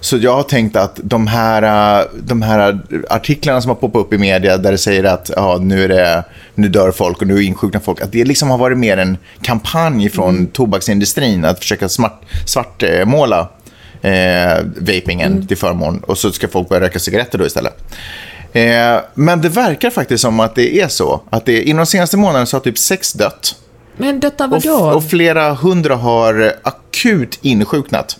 [0.00, 4.12] Så jag har tänkt att de här, äh, de här artiklarna som har poppat upp
[4.12, 7.42] i media där det säger att ja, nu, är det, nu dör folk och nu
[7.42, 10.46] insjuknar folk, att det liksom har varit mer en kampanj från mm.
[10.46, 13.48] tobaksindustrin att försöka smart, svartmåla
[14.02, 15.46] eh, vapingen mm.
[15.46, 17.76] till förmån och så ska folk börja röka cigaretter då istället.
[18.52, 21.20] Eh, men det verkar faktiskt som att det är så.
[21.30, 23.54] Att det, inom de senaste månaderna så har typ sex dött.
[23.96, 24.72] Men detta vadå?
[24.72, 28.18] Och, och flera hundra har akut insjuknat.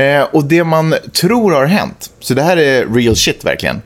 [0.00, 3.82] Eh, och det man tror har hänt, så det här är real shit verkligen.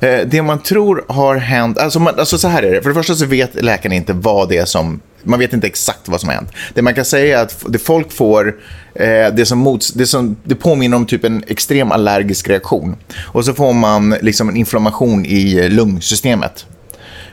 [0.00, 2.82] Eh, det man tror har hänt, alltså, man, alltså så här är det.
[2.82, 6.08] För det första så vet läkaren inte vad det är som man vet inte exakt
[6.08, 6.52] vad som har hänt.
[6.74, 8.56] Det man kan säga är att det folk får,
[8.94, 12.96] eh, det, som mots, det, som, det påminner om typ en extrem allergisk reaktion.
[13.18, 16.66] Och så får man liksom en inflammation i eh, lungsystemet.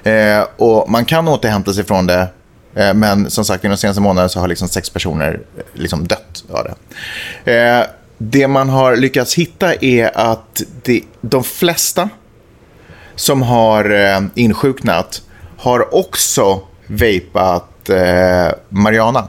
[0.03, 2.27] Eh, och man kan återhämta sig från det,
[2.75, 6.07] eh, men som sagt, i de senaste månaderna så har liksom sex personer eh, liksom
[6.07, 6.67] dött av
[7.43, 7.53] det.
[7.53, 7.85] Eh,
[8.17, 12.09] det man har lyckats hitta är att det, de flesta
[13.15, 15.21] som har eh, insjuknat
[15.57, 19.27] har också vapat eh, marijuana.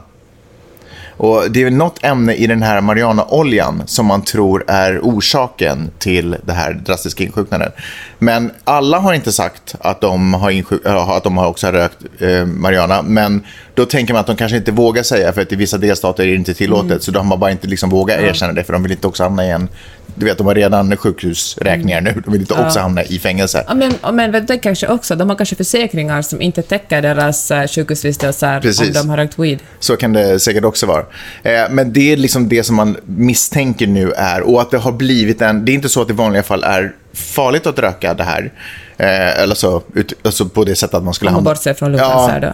[1.17, 6.35] Och det är något ämne i den här marijuanaoljan som man tror är orsaken till
[6.45, 7.75] det här drastiska insjuknandet.
[8.19, 12.45] Men alla har inte sagt att de, har att de har också har rökt eh,
[12.45, 13.01] marijuana.
[13.01, 16.23] Men då tänker man att de kanske inte vågar säga för att i vissa delstater
[16.23, 16.89] är det inte tillåtet.
[16.89, 16.99] Mm.
[16.99, 19.45] Så de har bara inte liksom vågat erkänna det för de vill inte också hamna
[19.45, 19.69] i en
[20.15, 22.21] du vet, de har redan sjukhusräkningar nu.
[22.25, 23.63] De vill inte också hamna i fängelse.
[23.67, 27.67] Ja, men, men det kanske också, de har kanske försäkringar som inte täcker deras uh,
[27.67, 29.59] sjukhusvistelser om de har rökt weed.
[29.79, 31.05] Så kan det säkert också vara.
[31.43, 34.91] Eh, men det är liksom det som man misstänker nu är, och att det har
[34.91, 38.13] blivit en, det är inte så att det i vanliga fall är farligt att röka
[38.13, 38.51] det här.
[38.97, 41.37] Eh, eller så, ut, alltså på det sättet att man skulle hamna...
[41.37, 42.53] Om man bortser från lungcancer ja?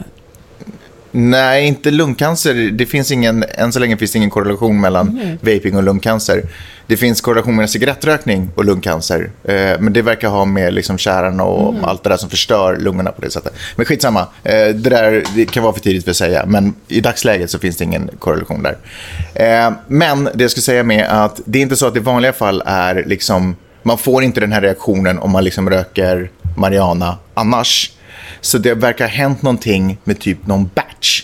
[1.16, 2.54] Nej, inte lungcancer.
[2.54, 5.38] Det finns ingen, än så länge finns det ingen korrelation mellan mm.
[5.42, 6.44] vaping och lungcancer.
[6.88, 9.32] Det finns korrelation mellan cigarettrökning och lungcancer.
[9.44, 11.86] Eh, men det verkar ha med liksom kärran och mm.
[11.86, 13.54] allt det där som förstör lungorna på det sättet.
[13.76, 16.46] Men skitsamma, eh, det där det kan vara för tidigt för att säga.
[16.46, 18.78] Men i dagsläget så finns det ingen korrelation där.
[19.34, 22.34] Eh, men det jag skulle säga med att det är inte så att i vanliga
[22.34, 23.56] fall är liksom...
[23.84, 27.92] Man får inte den här reaktionen om man liksom röker marijuana annars.
[28.44, 31.24] Så det verkar ha hänt någonting med typ någon batch.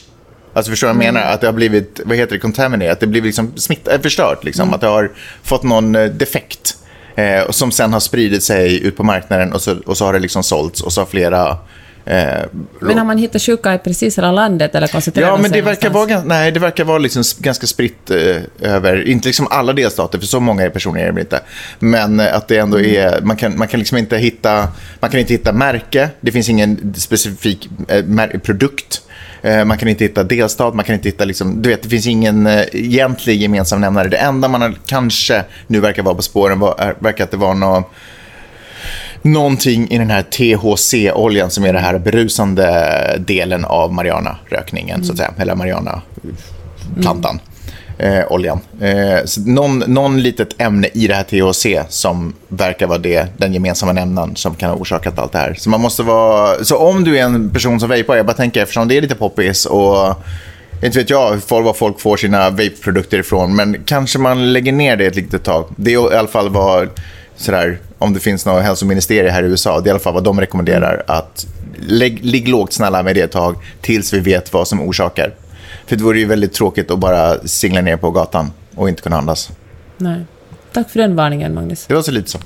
[0.54, 1.22] Alltså förstår du vad jag menar?
[1.22, 1.34] Mm.
[1.34, 4.44] Att det har blivit, vad heter det, contaminated, att det blivit liksom smitt, äh, förstört.
[4.44, 4.64] Liksom.
[4.64, 4.74] Mm.
[4.74, 5.12] Att det har
[5.44, 6.76] fått någon eh, defekt.
[7.16, 10.20] Eh, som sen har spridit sig ut på marknaden och så, och så har det
[10.20, 11.58] liksom sålts och så har flera
[12.06, 12.46] Eh,
[12.80, 15.90] men har man hittat sjuka i precis hela landet eller koncentrerar Ja, men det verkar,
[15.90, 20.26] vara, nej, det verkar vara liksom ganska spritt eh, över, inte liksom alla delstater, för
[20.26, 21.42] så många personer är det inte.
[21.80, 22.96] Men eh, att det ändå mm.
[22.96, 24.68] är, man kan, man kan liksom inte hitta,
[25.00, 29.02] man kan inte hitta märke, det finns ingen specifik eh, produkt.
[29.42, 32.08] Eh, man kan inte hitta delstat, man kan inte hitta, liksom, du vet, det finns
[32.08, 34.08] ingen eh, egentlig gemensam nämnare.
[34.08, 37.54] Det enda man har, kanske nu verkar vara på spåren var, verkar att det var
[37.54, 37.92] något
[39.22, 45.06] någonting i den här THC-oljan som är den här berusande delen av marijuana-rökningen, mm.
[45.06, 45.34] så att säga.
[45.38, 47.40] Eller marijuana-plantan.
[47.40, 47.50] Mm.
[48.00, 48.60] Eh, oljan.
[48.82, 53.94] Eh, någon, någon litet ämne i det här THC som verkar vara det, den gemensamma
[53.94, 55.54] nämnaren som kan ha orsakat allt det här.
[55.54, 58.64] Så, man måste vara, så om du är en person som vejpar, jag bara tänker
[58.64, 60.16] eftersom det är lite poppis och
[60.84, 65.06] inte vet jag var folk får sina vape-produkter ifrån, men kanske man lägger ner det
[65.06, 65.66] ett litet tag.
[65.76, 66.90] Det är i alla fall vad
[67.36, 70.24] sådär, om det finns något hälsoministerium här i USA, det är i alla fall vad
[70.24, 71.04] de rekommenderar.
[71.08, 71.48] att
[71.80, 75.34] lägg, Ligg lågt snälla med det ett tag tills vi vet vad som orsakar.
[75.88, 79.18] För det vore ju väldigt tråkigt att bara singla ner på gatan och inte kunna
[79.18, 79.50] andas.
[79.98, 80.26] Nej.
[80.74, 81.86] Tack för den varningen, Magnus.
[81.86, 82.40] Det var så lite så.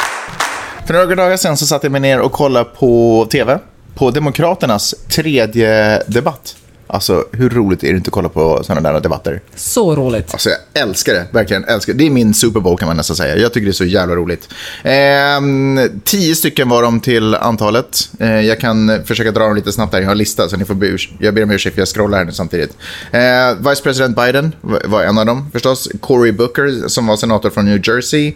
[0.86, 3.60] För några dagar sedan så satte jag mig ner och kollade på tv
[3.96, 6.56] på Demokraternas tredje debatt.
[6.94, 9.42] Alltså, hur roligt är det inte att kolla på sådana där debatter?
[9.56, 10.34] Så roligt.
[10.34, 11.26] Alltså, jag älskar det.
[11.32, 12.00] Verkligen älskar det.
[12.00, 13.38] Det är min Super Bowl kan man nästan säga.
[13.38, 14.50] Jag tycker det är så jävla roligt.
[14.84, 18.10] Eh, tio stycken var de till antalet.
[18.20, 20.00] Eh, jag kan försöka dra dem lite snabbt här.
[20.00, 22.18] Jag har en lista, så ni får be jag ber om ursäkt för jag scrollar
[22.18, 22.78] här nu samtidigt.
[23.12, 25.90] Eh, Vice President Biden var en av dem förstås.
[26.02, 28.28] Cory Booker som var senator från New Jersey.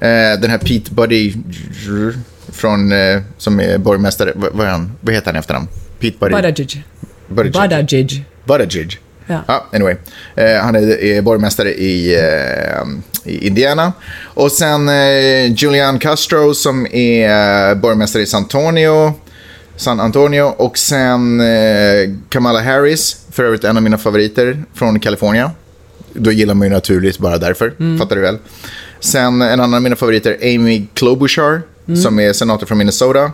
[0.00, 1.34] Eh, den här Pete Buddy
[2.48, 4.32] från, eh, som är borgmästare.
[4.34, 4.92] Vad, är han?
[5.00, 5.68] Vad heter han efter efternamn?
[6.00, 6.32] Pete Buddy.
[6.42, 6.84] Buttigieg.
[7.28, 8.24] Buttigieg.
[8.44, 9.00] Buttigieg.
[9.26, 9.42] Ja.
[9.46, 9.96] Ah, anyway.
[10.34, 13.92] Eh, han är, är borgmästare i, eh, i, Indiana.
[14.22, 19.14] Och sen eh, Julian Castro som är borgmästare i San Antonio.
[19.76, 20.42] San Antonio.
[20.42, 25.50] Och sen eh, Kamala Harris, för övrigt en av mina favoriter från Kalifornien.
[26.12, 27.98] Då gillar man ju naturligt bara därför, mm.
[27.98, 28.38] fattar du väl.
[29.00, 31.96] Sen en annan av mina favoriter, Amy Klobuchar, mm.
[31.96, 33.32] som är senator från Minnesota.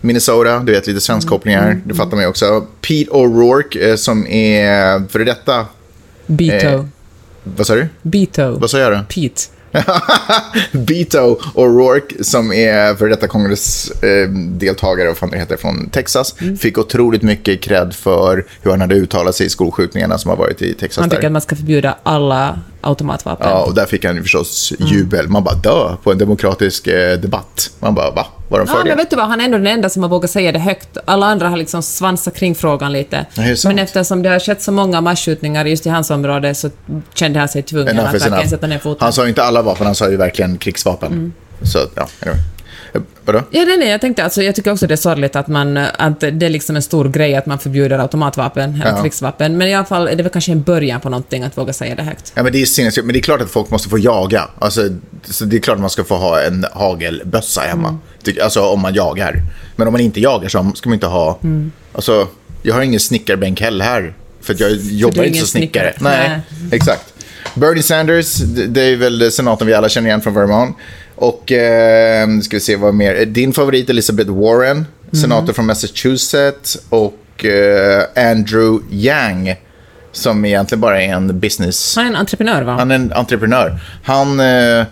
[0.00, 1.82] Minnesota, du vet lite svenskkopplingar, mm.
[1.84, 2.66] det fattar man ju också.
[2.80, 5.66] Pete O'Rourke eh, som är före detta...
[6.26, 6.66] Beto.
[6.66, 6.84] Eh,
[7.44, 7.88] vad sa du?
[8.02, 8.58] Beto.
[8.58, 9.00] Vad sa jag då?
[9.08, 9.42] Pete.
[10.72, 16.56] Beto O'Rourke, som är för detta kongressdeltagare, vad fan det heter, från Texas, Mm.
[16.56, 20.62] fick otroligt mycket cred för hur han hade uttalat sig i skolskjutningarna som har varit
[20.62, 21.00] i Texas.
[21.00, 23.48] Han tycker att man ska förbjuda alla automatvapen.
[23.48, 24.92] Ja, och där fick han förstås Mm.
[24.92, 25.28] jubel.
[25.28, 27.70] Man bara dö på en demokratisk eh, debatt.
[27.78, 28.26] Man bara, va?
[28.48, 30.30] Var de Ja, men vet du vad, han är ändå den enda som har vågat
[30.30, 30.96] säga det högt.
[31.04, 33.26] Alla andra har liksom svansat kring frågan lite.
[33.64, 36.70] Men eftersom det har skett så många masskjutningar just i hans område så
[37.14, 39.04] kände han sig tvungen att verkligen sätta ner foten.
[39.04, 41.12] Han sa ju inte alla vapen, han sa ju verkligen krigsvapen.
[41.12, 41.32] Mm.
[41.62, 42.40] Så, ja, anyway.
[42.94, 43.42] Eh, Vadå?
[43.50, 46.20] Ja, nej, nej, jag tänkte alltså, jag tycker också det är sorgligt att man, att
[46.20, 49.02] det är liksom en stor grej att man förbjuder automatvapen eller Ja.
[49.02, 49.56] krigsvapen.
[49.58, 51.94] Men i alla fall är det väl kanske en början på någonting att våga säga
[51.94, 52.32] det högt.
[52.34, 53.06] Ja, men det är sinnessjukt.
[53.06, 54.48] Men det är klart att folk måste få jaga.
[54.58, 54.80] Alltså,
[55.24, 57.88] så det är klart att man ska få ha en hagelbössa hemma.
[57.88, 58.00] Mm.
[58.26, 59.42] Ty- Alltså om man jagar.
[59.76, 61.38] Men om man inte jagar så ska man inte ha...
[61.42, 61.72] Mm.
[61.92, 62.28] Alltså,
[62.62, 64.14] jag har ingen snickarbänk heller här.
[64.40, 65.92] För jag jobbar inte som snickare.
[65.98, 66.18] snickare.
[66.28, 66.40] Nej,
[66.72, 67.12] exakt.
[67.54, 68.36] Bernie Sanders,
[68.68, 70.76] det är väl senatorn vi alla känner igen från Vermont.
[71.14, 73.24] Och, eh, ska vi se vad mer.
[73.26, 76.78] Din favorit Elizabeth Warren, senator från Massachusetts.
[76.88, 79.54] Och eh, Andrew Yang,
[80.12, 81.96] som egentligen bara är en business...
[81.96, 82.72] Han är en entreprenör, va?
[82.72, 83.78] Han är en entreprenör.
[84.04, 84.84] Han, eh,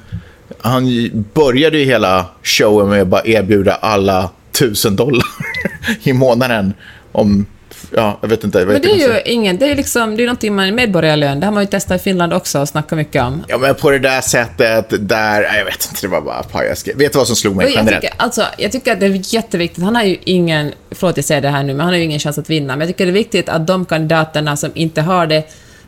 [0.61, 5.26] han började ju hela showen med att bara erbjuda alla tusen dollar
[6.02, 6.74] i månaden
[7.12, 7.46] om,
[7.90, 8.66] ja, jag vet inte.
[8.66, 11.52] Men det är ju ingen, det är liksom, det är någonting man, medborgarlön, det har
[11.52, 13.44] man ju testat i Finland också och snackat mycket om.
[13.48, 16.96] Ja, men på det där sättet, där, jag vet inte, det var bara pajasgrej.
[16.96, 18.02] Vet du vad som slog mig Och jag, generellt?
[18.02, 21.40] tycker, alltså, jag tycker att det är jätteviktigt, han har ju ingen, förlåt jag säger
[21.40, 23.11] det här nu, men han har ju ingen chans att vinna, men jag tycker det
[23.11, 25.44] är viktigt att de kandidaterna som inte har det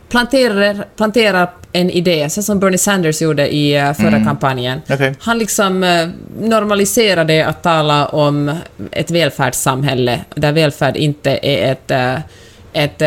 [0.09, 4.81] planterar, planterar en idé, så som Bernie Sanders gjorde i eh, förra kampanjen.
[4.91, 5.15] Okej.
[5.21, 6.09] Han liksom eh,
[6.41, 8.55] normaliserade att tala om
[8.91, 12.19] ett välfärdssamhälle, där välfärd inte är ett, eh,
[12.73, 13.03] ett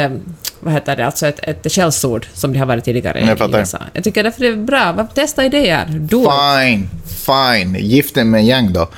[0.60, 3.58] vad heter det, alltså ett, ett skällsord som det har varit tidigare Jag i.
[3.58, 3.78] USA.
[3.94, 6.10] Jag tycker därför det är bra, testa idéer, it.
[6.10, 6.90] Fine,
[7.26, 7.76] fine.
[7.76, 8.90] Giften med Yang då.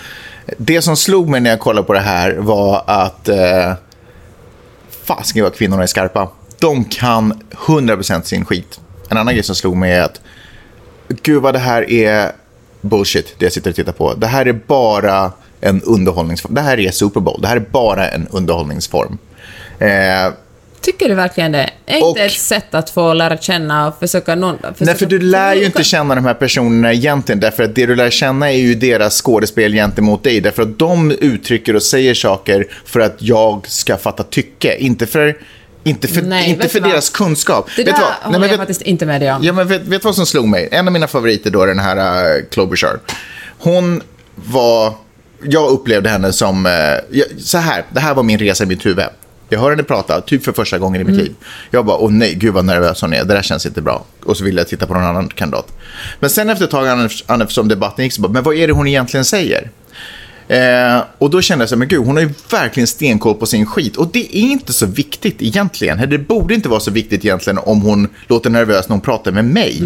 [0.57, 3.73] Det som slog mig när jag kollade på det här var att eh,
[5.03, 6.29] fasiken vad kvinnorna är skarpa.
[6.61, 8.79] De kan 100% sin skit.
[9.09, 10.21] En annan grej som slog mig är att
[11.23, 12.31] gud vad det här är
[12.81, 14.13] bullshit, det jag sitter och tittar på.
[14.13, 16.53] Det här är bara en underhållningsform.
[16.55, 17.41] Det här är Super Bowl.
[17.41, 19.17] Det här är bara en underhållningsform.
[19.79, 19.87] Eh,
[20.81, 21.69] Tycker du verkligen det?
[21.85, 24.57] Är inte Och- ett sätt att få lära känna och försöka någon...
[24.57, 27.85] Försöka, Nej, för du lär ju inte känna de här personerna egentligen, därför att det
[27.85, 32.13] du lär känna är ju deras skådespel gentemot dig, därför att de uttrycker och säger
[32.13, 35.37] saker för att jag ska fatta tycke, inte för,
[35.83, 37.69] inte för, Nej, inte för deras kunskap.
[37.75, 38.11] Det vet där vad?
[38.13, 39.43] håller men jag vet- faktiskt inte med dig om.
[39.43, 40.69] Ja, men vet, vet vad som slog mig?
[40.71, 41.97] En av mina favoriter då, den här
[42.37, 42.99] uh, Klobuchar.
[43.59, 44.01] Hon
[44.35, 44.93] var...
[45.43, 46.65] Jag upplevde henne som...
[46.65, 46.71] eh,
[47.09, 49.05] jag, så här, det här var min resa i mitt huvud.
[49.49, 51.35] Jag hör henne prata, typ för första gången i mitt liv.
[51.71, 53.23] Jag bara, åh nej, gud vad nervös hon är.
[53.23, 54.05] Det där känns inte bra.
[54.23, 55.67] Och så ville jag titta på någon annan kandidat.
[56.19, 58.87] Men sen efter ett tag, eftersom debatten gick, så bara, men vad är det hon
[58.87, 59.69] egentligen säger?
[60.47, 63.45] Eh, och då kände jag så här, men gud, hon har ju verkligen stenkoll på
[63.45, 63.97] sin skit.
[63.97, 66.09] Och det är inte så viktigt egentligen.
[66.09, 69.45] Det borde inte vara så viktigt egentligen om hon låter nervös när hon pratar med
[69.45, 69.81] mig.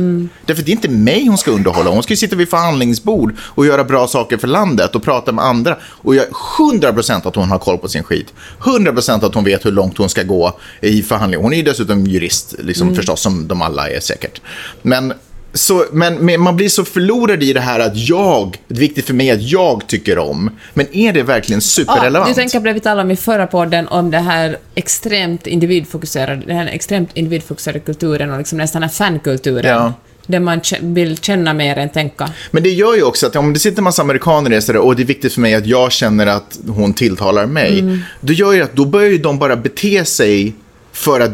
[0.45, 1.89] Därför det är inte mig hon ska underhålla.
[1.89, 5.45] Hon ska ju sitta vid förhandlingsbord och göra bra saker för landet och prata med
[5.45, 5.77] andra.
[5.83, 8.33] Och jag är 100% att hon har koll på sin skit.
[8.59, 11.43] 100% att hon vet hur långt hon ska gå i förhandlingar.
[11.43, 14.41] Hon är ju dessutom jurist, liksom, förstås, som de alla är säkert.
[14.81, 15.13] Men
[15.55, 19.13] så, men, man blir så förlorad i det här att jag, det är viktigt för
[19.13, 20.49] mig att jag tycker om.
[20.73, 22.27] Men är det verkligen Ja, superrelevant?
[22.27, 26.45] du tänker på det vi talade om i förra podden, om det här extremt individfokuserade,
[26.45, 29.75] den här extremt individfokuserade kulturen och liksom nästan den här fankulturen.
[29.75, 29.93] Ja.
[30.27, 32.29] Där man vill känna mer än tänka.
[32.51, 34.95] Men det gör ju också att om det sitter en massa amerikaner i det och
[34.95, 37.79] det är viktigt för mig att jag känner att hon tilltalar mig.
[37.79, 37.99] Mm.
[38.21, 40.53] Då gör ju att då börjar ju de bara bete sig
[40.91, 41.31] för att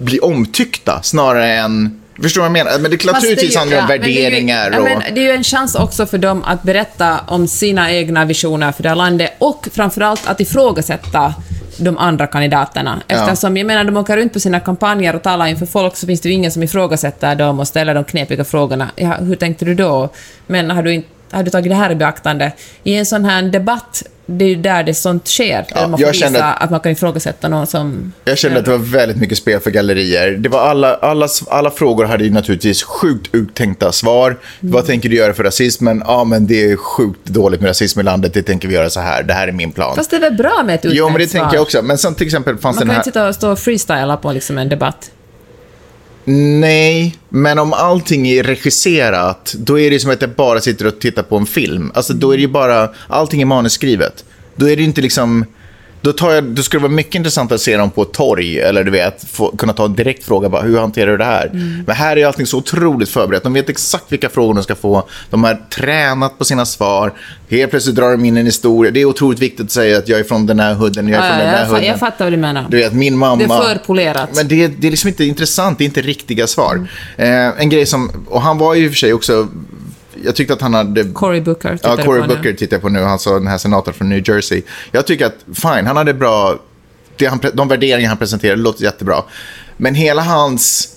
[0.00, 2.00] bli omtyckta snarare än...
[2.22, 2.78] Förstår du vad jag menar?
[2.78, 4.84] Men det Fast naturligtvis handlar om ja, men det är ju- värderingar ja, och...
[4.84, 8.72] men det är ju en chans också för dem att berätta om sina egna visioner
[8.72, 11.34] för det här landet och framförallt att ifrågasätta
[11.76, 13.02] de andra kandidaterna.
[13.08, 16.20] Eftersom, jag menar, de åker runt på sina kampanjer och talar inför folk så finns
[16.20, 18.90] det ju ingen som ifrågasätter dem och ställer de knepiga frågorna.
[18.96, 20.08] Ja, hur tänkte du då?
[20.46, 22.52] Men har du, inte, har du tagit det här i beaktande?
[22.82, 24.02] I en sån här debatt,
[24.38, 25.46] det är ju där det sånt sker.
[25.56, 28.12] Där Ja, man får jag visa kände- att man kan ifrågasätta någon som...
[28.24, 30.30] Jag kände att det var väldigt mycket spel för gallerier.
[30.30, 34.38] Det var alla, alla, alla frågor hade ju naturligtvis sjukt uttänkta svar.
[34.60, 36.02] Vad tänker du göra för rasismen?
[36.06, 38.34] Ja, men det är sjukt dåligt med rasism i landet.
[38.34, 39.22] Det tänker vi göra så här.
[39.22, 39.96] Det här är min plan.
[39.96, 41.40] Fast det är väl bra med ett uttänkt jo, men det svar?
[41.40, 41.82] tänker jag också.
[41.82, 43.00] Men sen till exempel fanns Man den kan här...
[43.00, 45.10] inte sitta och stå och freestyla på liksom en debatt.
[46.60, 51.00] Nej, men om allting är regisserat, då är det som att jag bara sitter och
[51.00, 51.92] tittar på en film.
[51.94, 52.90] Alltså, då är det ju bara...
[53.08, 54.24] Allting är manusskrivet.
[54.60, 55.44] Då är det inte liksom...
[56.02, 58.60] Då, tar jag, då skulle det vara mycket intressant att se dem på ett torg,
[58.60, 61.46] eller du vet, få, kunna ta en direkt fråga, bara, hur hanterar du det här?
[61.46, 61.82] Mm.
[61.86, 63.42] Men här är allting så otroligt förberett.
[63.42, 65.08] De vet exakt vilka frågor de ska få.
[65.30, 67.12] De har tränat på sina svar.
[67.50, 68.90] Helt plötsligt drar de in en historia.
[68.92, 71.28] Det är otroligt viktigt att säga att jag är från den här hudden, jag är
[71.28, 71.84] från Ja, den här jag, hudden.
[71.84, 72.66] jag fattar vad du menar.
[72.70, 73.36] Du vet, min mamma...
[73.36, 74.30] Det är för polerat.
[74.34, 76.88] Men det, det är liksom inte intressant, det är inte riktiga svar.
[77.16, 79.48] Eh, en grej som, och han var ju i och för sig också,
[80.24, 81.04] jag tyckte att han hade...
[81.04, 82.34] Cory Booker tittar Ja, Cory på nu.
[82.34, 84.62] Booker tittar jag på nu, alltså den här senatorn från New Jersey.
[84.92, 86.58] Jag tycker att, fine, han hade bra,
[87.16, 89.22] det han, de värderingar han presenterade låter jättebra.
[89.76, 90.88] Men hela hans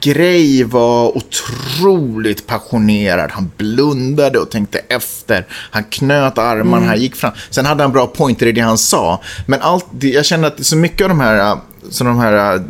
[0.00, 3.30] grej var otroligt passionerad.
[3.30, 5.46] Han blundade och tänkte efter.
[5.50, 6.88] Han knöt armarna, Mm.
[6.88, 7.32] han gick fram.
[7.50, 9.22] Sen hade han bra pointer i det han sa.
[9.46, 11.58] Men allt, jag känner att så mycket av de här, äh,
[11.90, 12.64] så de här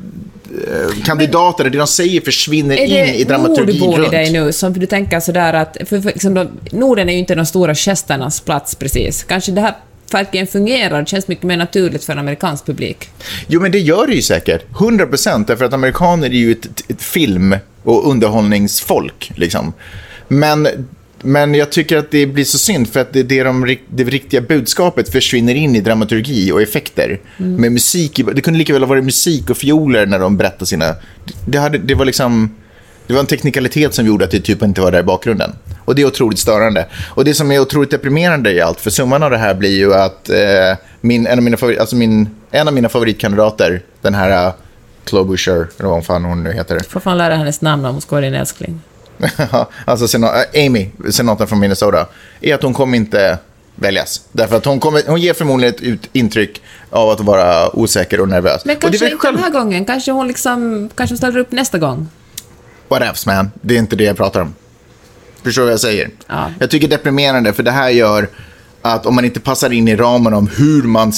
[0.55, 4.11] äh, kandidaterna, det de säger försvinner Är in i det dramaturgin Nordbor i runt.
[4.11, 5.77] dig nu som du tänker sådär att...
[5.81, 9.25] För, för liksom de, Norden är ju inte de stora gesternas plats precis.
[9.25, 9.75] Kanske det här
[10.13, 13.09] verkligen fungerar, det känns mycket mer naturligt för en amerikansk publik.
[13.47, 14.63] Jo, men det gör det ju säkert.
[14.81, 15.49] 100 procent.
[15.49, 19.33] Därför att amerikaner är ju ett, ett film och underhållningsfolk.
[19.35, 19.73] Liksom.
[20.29, 20.69] Men,
[21.23, 24.41] men jag tycker att det blir så synd för att det, det, de, det riktiga
[24.41, 27.21] budskapet försvinner in i dramaturgi och effekter.
[27.37, 30.95] Med musik, det kunde lika väl ha varit musik och fioler när de berättade sina...
[31.47, 32.55] Det, hade, det var liksom...
[33.07, 35.53] Det var en teknikalitet som gjorde att det typ inte var där i bakgrunden.
[35.85, 36.87] Och det är otroligt störande.
[37.11, 39.95] Och det som är otroligt deprimerande i allt, för summan av det här blir ju
[39.95, 40.37] att eh,
[41.01, 44.55] min, en, av mina favorit, alltså min, en av mina favoritkandidater, den här uh,
[45.05, 46.81] Klobuchar, eller vad fan hon nu heter.
[46.89, 48.81] Får fan lära hennes namn om hon ska vara din älskling.
[49.85, 52.07] Alltså äh, Amy, senatorn från Minnesota,
[52.41, 53.39] är att hon kommer inte
[53.75, 54.21] väljas.
[54.33, 58.29] Därför att hon, kommer, hon ger förmodligen ett ut, intryck av att vara osäker och
[58.29, 58.65] nervös.
[58.65, 59.37] Men kanske inte själv...
[59.37, 59.85] den här gången.
[59.85, 60.91] Kanske hon liksom...
[60.95, 62.09] Kanske hon ställer upp nästa gång.
[62.89, 64.55] Whatevs man, det är inte det jag pratar om.
[65.43, 66.11] Förstår du vad jag säger?
[66.27, 66.51] Ja.
[66.61, 68.29] Jag tycker det är deprimerande, för det här gör
[68.83, 71.13] att om man inte passar in i ramen om hur man...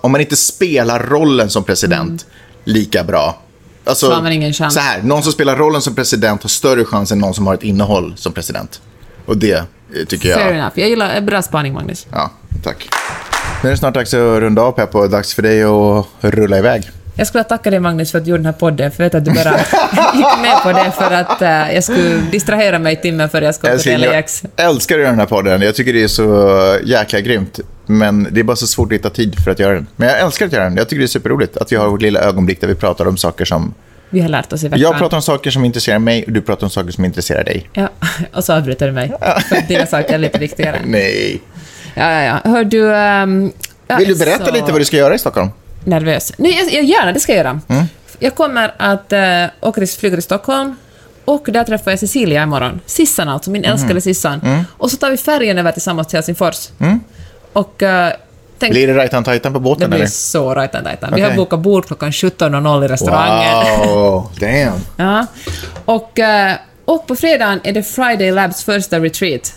[0.00, 2.26] om man inte spelar rollen som president
[2.64, 3.38] lika bra.
[3.84, 4.74] Alltså, Så ingen chans.
[4.74, 7.54] Så här, någon som spelar rollen som president har större chans än någon som har
[7.54, 8.80] ett innehåll som president.
[9.26, 9.64] Och det eh,
[10.08, 10.38] tycker jag...
[10.38, 10.72] Fair enough.
[10.74, 11.20] Jag gillar...
[11.20, 12.06] Bra spaning, Magnus.
[12.10, 12.30] Ja,
[12.62, 12.88] tack.
[13.62, 15.06] Nu är det snart dags att runda av, Peppo.
[15.06, 16.90] Dags för dig att rulla iväg.
[17.16, 19.14] Jag skulle tacka dig, Magnus, för att du gjorde den här podden, för jag vet
[19.14, 19.50] att du bara
[20.14, 23.70] gick med på det för att eh, jag skulle distrahera mig timmen före jag till
[23.70, 24.42] Älskling, LAX.
[24.56, 25.62] jag älskar att göra den här podden.
[25.62, 27.60] Jag tycker det är så jäkla grymt.
[27.86, 29.86] Men det är bara så svårt att hitta tid för att göra den.
[29.96, 30.76] Men jag älskar att göra den.
[30.76, 33.16] Jag tycker det är superroligt att vi har vårt lilla ögonblick där vi pratar om
[33.16, 33.74] saker som...
[34.10, 34.82] Vi har lärt oss i veckan.
[34.82, 37.70] Jag pratar om saker som intresserar mig och du pratar om saker som intresserar dig.
[37.72, 37.88] Ja,
[38.32, 39.12] och så avbryter du mig.
[39.48, 40.80] För dina saker är lite viktigare.
[40.86, 41.40] Nej.
[41.94, 42.50] Ja, ja, ja.
[42.50, 42.78] Hör du...
[42.78, 45.50] jag Vill du berätta så lite vad du ska göra i Stockholm?
[45.84, 46.32] Nervös.
[46.36, 47.60] Nej, jag, jag, gärna, det ska jag göra.
[47.68, 47.84] Mm.
[48.18, 50.76] Jag kommer att uh, åka till, flyga till Stockholm
[51.24, 52.80] och där träffar jag Cecilia imorgon.
[52.86, 53.74] Sissan alltså, min Mm.
[53.74, 54.64] älskade Sissan.
[54.70, 56.68] Och så tar vi färgen över tillsammans till Helsingfors.
[57.52, 57.88] Och uh,
[58.58, 60.06] tänk, Blir det Rajtan Tajtan på det båten blir eller?
[60.08, 63.78] så rajtan Vi har bokat bord klockan 17.00 i restaurangen.
[63.88, 64.72] Wow, damn.
[64.96, 65.26] Ja.
[65.84, 69.54] Och, eh, och på fredagen är det Friday Labs första retreat.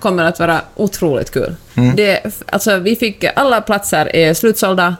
[0.00, 1.54] Kommer att vara otroligt kul.
[1.96, 4.96] Det, alltså, vi fick, alla platser är slutsålda.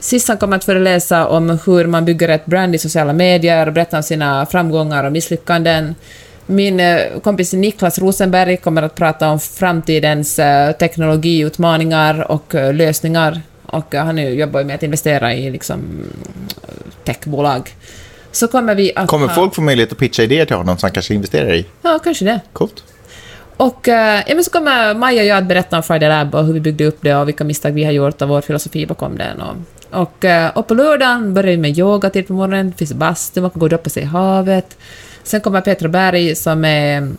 [0.00, 3.96] Sissan kommer att föreläsa om hur man bygger ett brand i sociala medier och berätta
[3.96, 5.94] om sina framgångar och misslyckanden.
[6.46, 13.40] Min eh, kompis Niklas Rosenberg kommer att prata om framtidens eh, teknologiutmaningar och eh, lösningar.
[13.66, 15.80] Och han jobbar ju med att investera i liksom,
[17.04, 17.70] techbolag.
[18.32, 20.86] Så kommer vi att Kommer ha- folk få möjlighet att pitcha idéer till honom som
[20.86, 21.66] han kanske investerar i?
[21.82, 22.40] Ja, kanske det.
[22.52, 22.84] Coolt.
[23.56, 26.44] Och eh, ja, men så kommer Maja och jag att berätta om Friday Lab och
[26.46, 29.18] hur vi byggde upp det och vilka misstag vi har gjort och vår filosofi bakom
[29.18, 29.40] den.
[29.40, 29.54] Och,
[29.90, 33.40] och, eh, och på lördagen börjar vi med yoga till på morgonen, det finns bastu,
[33.40, 34.76] man kan gå och doppa sig i havet.
[35.22, 37.10] Sen kommer Petra Berg som är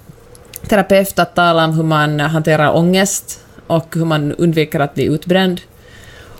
[0.67, 5.61] terapeut att tala om hur man hanterar ångest och hur man undviker att bli utbränd.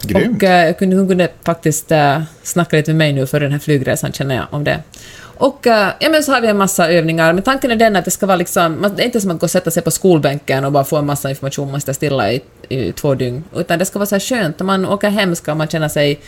[0.02, 0.44] Grymt.
[0.44, 4.12] Och kunde, hon kunde faktiskt uh, snacka lite med mig nu för den här flygresan,
[4.12, 4.80] känner jag, om det.
[5.22, 8.06] Och eh, ja, men så har vi en massa övningar, men tanken är den att
[8.06, 9.92] det ska vara liksom, man- det är inte som att gå och sätta sig på
[9.92, 13.80] skolbänken och bara få en massa information, man sitter stilla i, i två dygn, utan
[13.80, 16.20] det ska vara så här skönt, när man åker hem ska man känna sig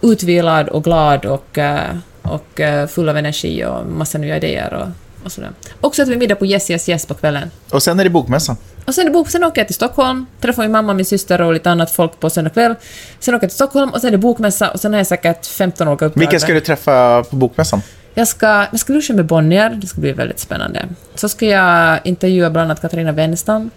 [0.00, 4.86] utvilad och glad och, eh, och eh, full av energi och massa nya idéer och,
[5.24, 5.50] och sådär.
[5.80, 7.50] Och så äter vi middag på Yes Yes Yes på kvällen.
[7.70, 8.56] Och sen är det bokmässa.
[8.84, 11.40] Och sen, är det bok, sen åker jag till Stockholm, träffar min mamma, min syster
[11.40, 12.74] och lite annat folk på söndag kväll.
[13.20, 15.46] Sen åker jag till Stockholm och sen är det bokmässa och sen har jag säkert
[15.46, 16.20] 15 olika uppdrag.
[16.20, 17.82] Vilka ska du träffa på bokmässan?
[18.14, 20.88] Jag ska, jag ska luncha med Bonnier, det ska bli väldigt spännande.
[21.14, 23.70] Så ska jag intervjua bland annat Katarina Wenstam.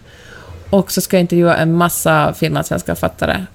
[0.69, 3.45] Och så ska jag intervjua en massa finlandssvenska författare.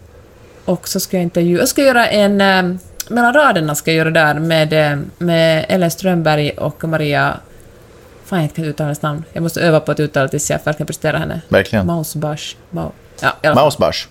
[0.65, 4.11] Och så ska jag intervjua, jag ska göra en, eh, mellan raderna ska jag göra
[4.11, 7.37] där med, eh, med Ellen Strömberg och Maria,
[8.25, 9.25] fan jag kan inte uttala hennes namn.
[9.33, 11.41] Jag måste öva på att uttala tills jag verkligen presterar henne.
[11.49, 11.87] Verkligen.
[11.87, 12.57] Mausbash.
[12.71, 12.91] Mau.
[13.21, 13.55] Ja.
[13.55, 14.09] Mausbars.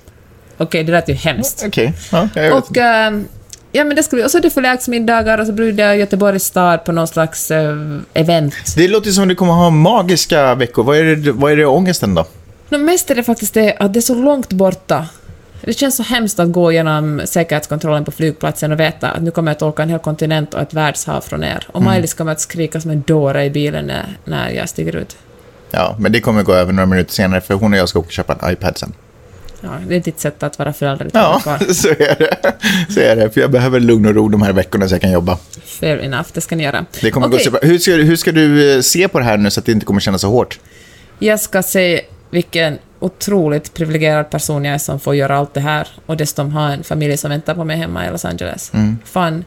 [0.57, 1.63] Okej, det lät ju hemskt.
[1.67, 2.57] Okej, ja, jag.
[2.57, 3.27] Och, ehm,
[3.71, 6.91] ja, men det skulle, och så är det förlägsmiddagar och så bjuder Göteborgs stad på
[6.91, 7.77] någon slags eh,
[8.13, 8.55] event.
[8.75, 10.83] Det låter som att du kommer ha magiska veckor.
[10.83, 12.25] Vad är det, vad är det ångesten då?
[12.73, 15.07] No, mest är det faktiskt det att det är så långt borta.
[15.61, 19.51] Det känns så hemskt att gå genom säkerhetskontrollen på flygplatsen och veta att nu kommer
[19.51, 21.67] jag att åka en hel kontinent och ett världshav från er.
[21.71, 25.17] Och Maj-Lis kommer att skrika som en dåre i bilen när, när jag stiger ut.
[25.71, 28.05] Ja, men det kommer gå över några minuter senare för hon och jag ska åka
[28.05, 28.93] och köpa en iPad sen.
[29.61, 31.09] Ja, det är ditt sätt att vara förälder.
[31.13, 31.57] Ja, kvar.
[31.73, 32.53] så är det.
[32.93, 33.29] Så är det.
[33.29, 35.37] För jag behöver lugn och ro de här veckorna så jag kan jobba.
[35.65, 36.85] Fair enough, det ska ni göra.
[37.01, 37.69] Det kommer Okej, gå superbra.
[37.69, 39.85] Hur ska, hur ska du eh, se på det här nu så att det inte
[39.85, 40.59] kommer kännas så hårt?
[41.19, 42.01] Jag ska se
[42.33, 46.71] vilken otroligt privilegierad person jag är som får göra allt det här och dessutom ha
[46.71, 48.71] en familj som väntar på mig hemma i Los Angeles.
[48.73, 48.97] Mm.
[49.05, 49.45] Fan,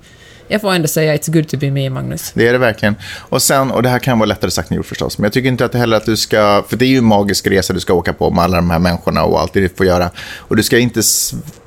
[0.49, 2.33] jag får ändå säga it's good to be me, Magnus.
[2.35, 2.95] Det är det verkligen.
[3.17, 5.49] Och sen, och det här kan vara lättare sagt än gjort förstås, men jag tycker
[5.49, 7.81] inte att det heller att du ska, för det är ju en magisk resa du
[7.81, 10.11] ska åka på med alla de här människorna och allt det du får göra.
[10.37, 11.01] Och du ska inte,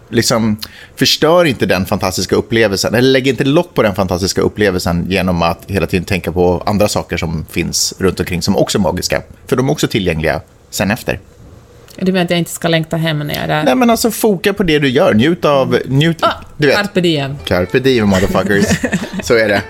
[0.10, 0.58] liksom,
[0.96, 5.60] förstör inte den fantastiska upplevelsen, eller lägg inte lock på den fantastiska upplevelsen genom att
[5.68, 9.22] hela tiden tänka på andra saker som finns runt omkring som också är magiska.
[9.48, 11.20] För de är också tillgängliga sen efter.
[11.96, 13.64] Du menar att jag inte ska längta hem när jag är där?
[13.64, 16.76] Nej men alltså foka på det du gör, njut av, njut, Ah, du vet.
[16.78, 17.36] Carpe diem.
[17.46, 18.66] Carpe diem motherfuckers.
[19.24, 19.62] Så är det.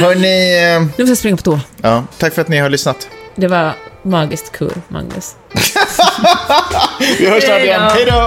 [0.00, 1.60] Hörni, eh, Nu måste jag springa på toa.
[1.82, 3.08] ja, tack för att ni har lyssnat.
[3.36, 3.72] Det var
[4.02, 5.34] magiskt kul, Magnus.
[7.18, 7.82] Vi hörs snart igen.
[7.82, 8.26] Hej då!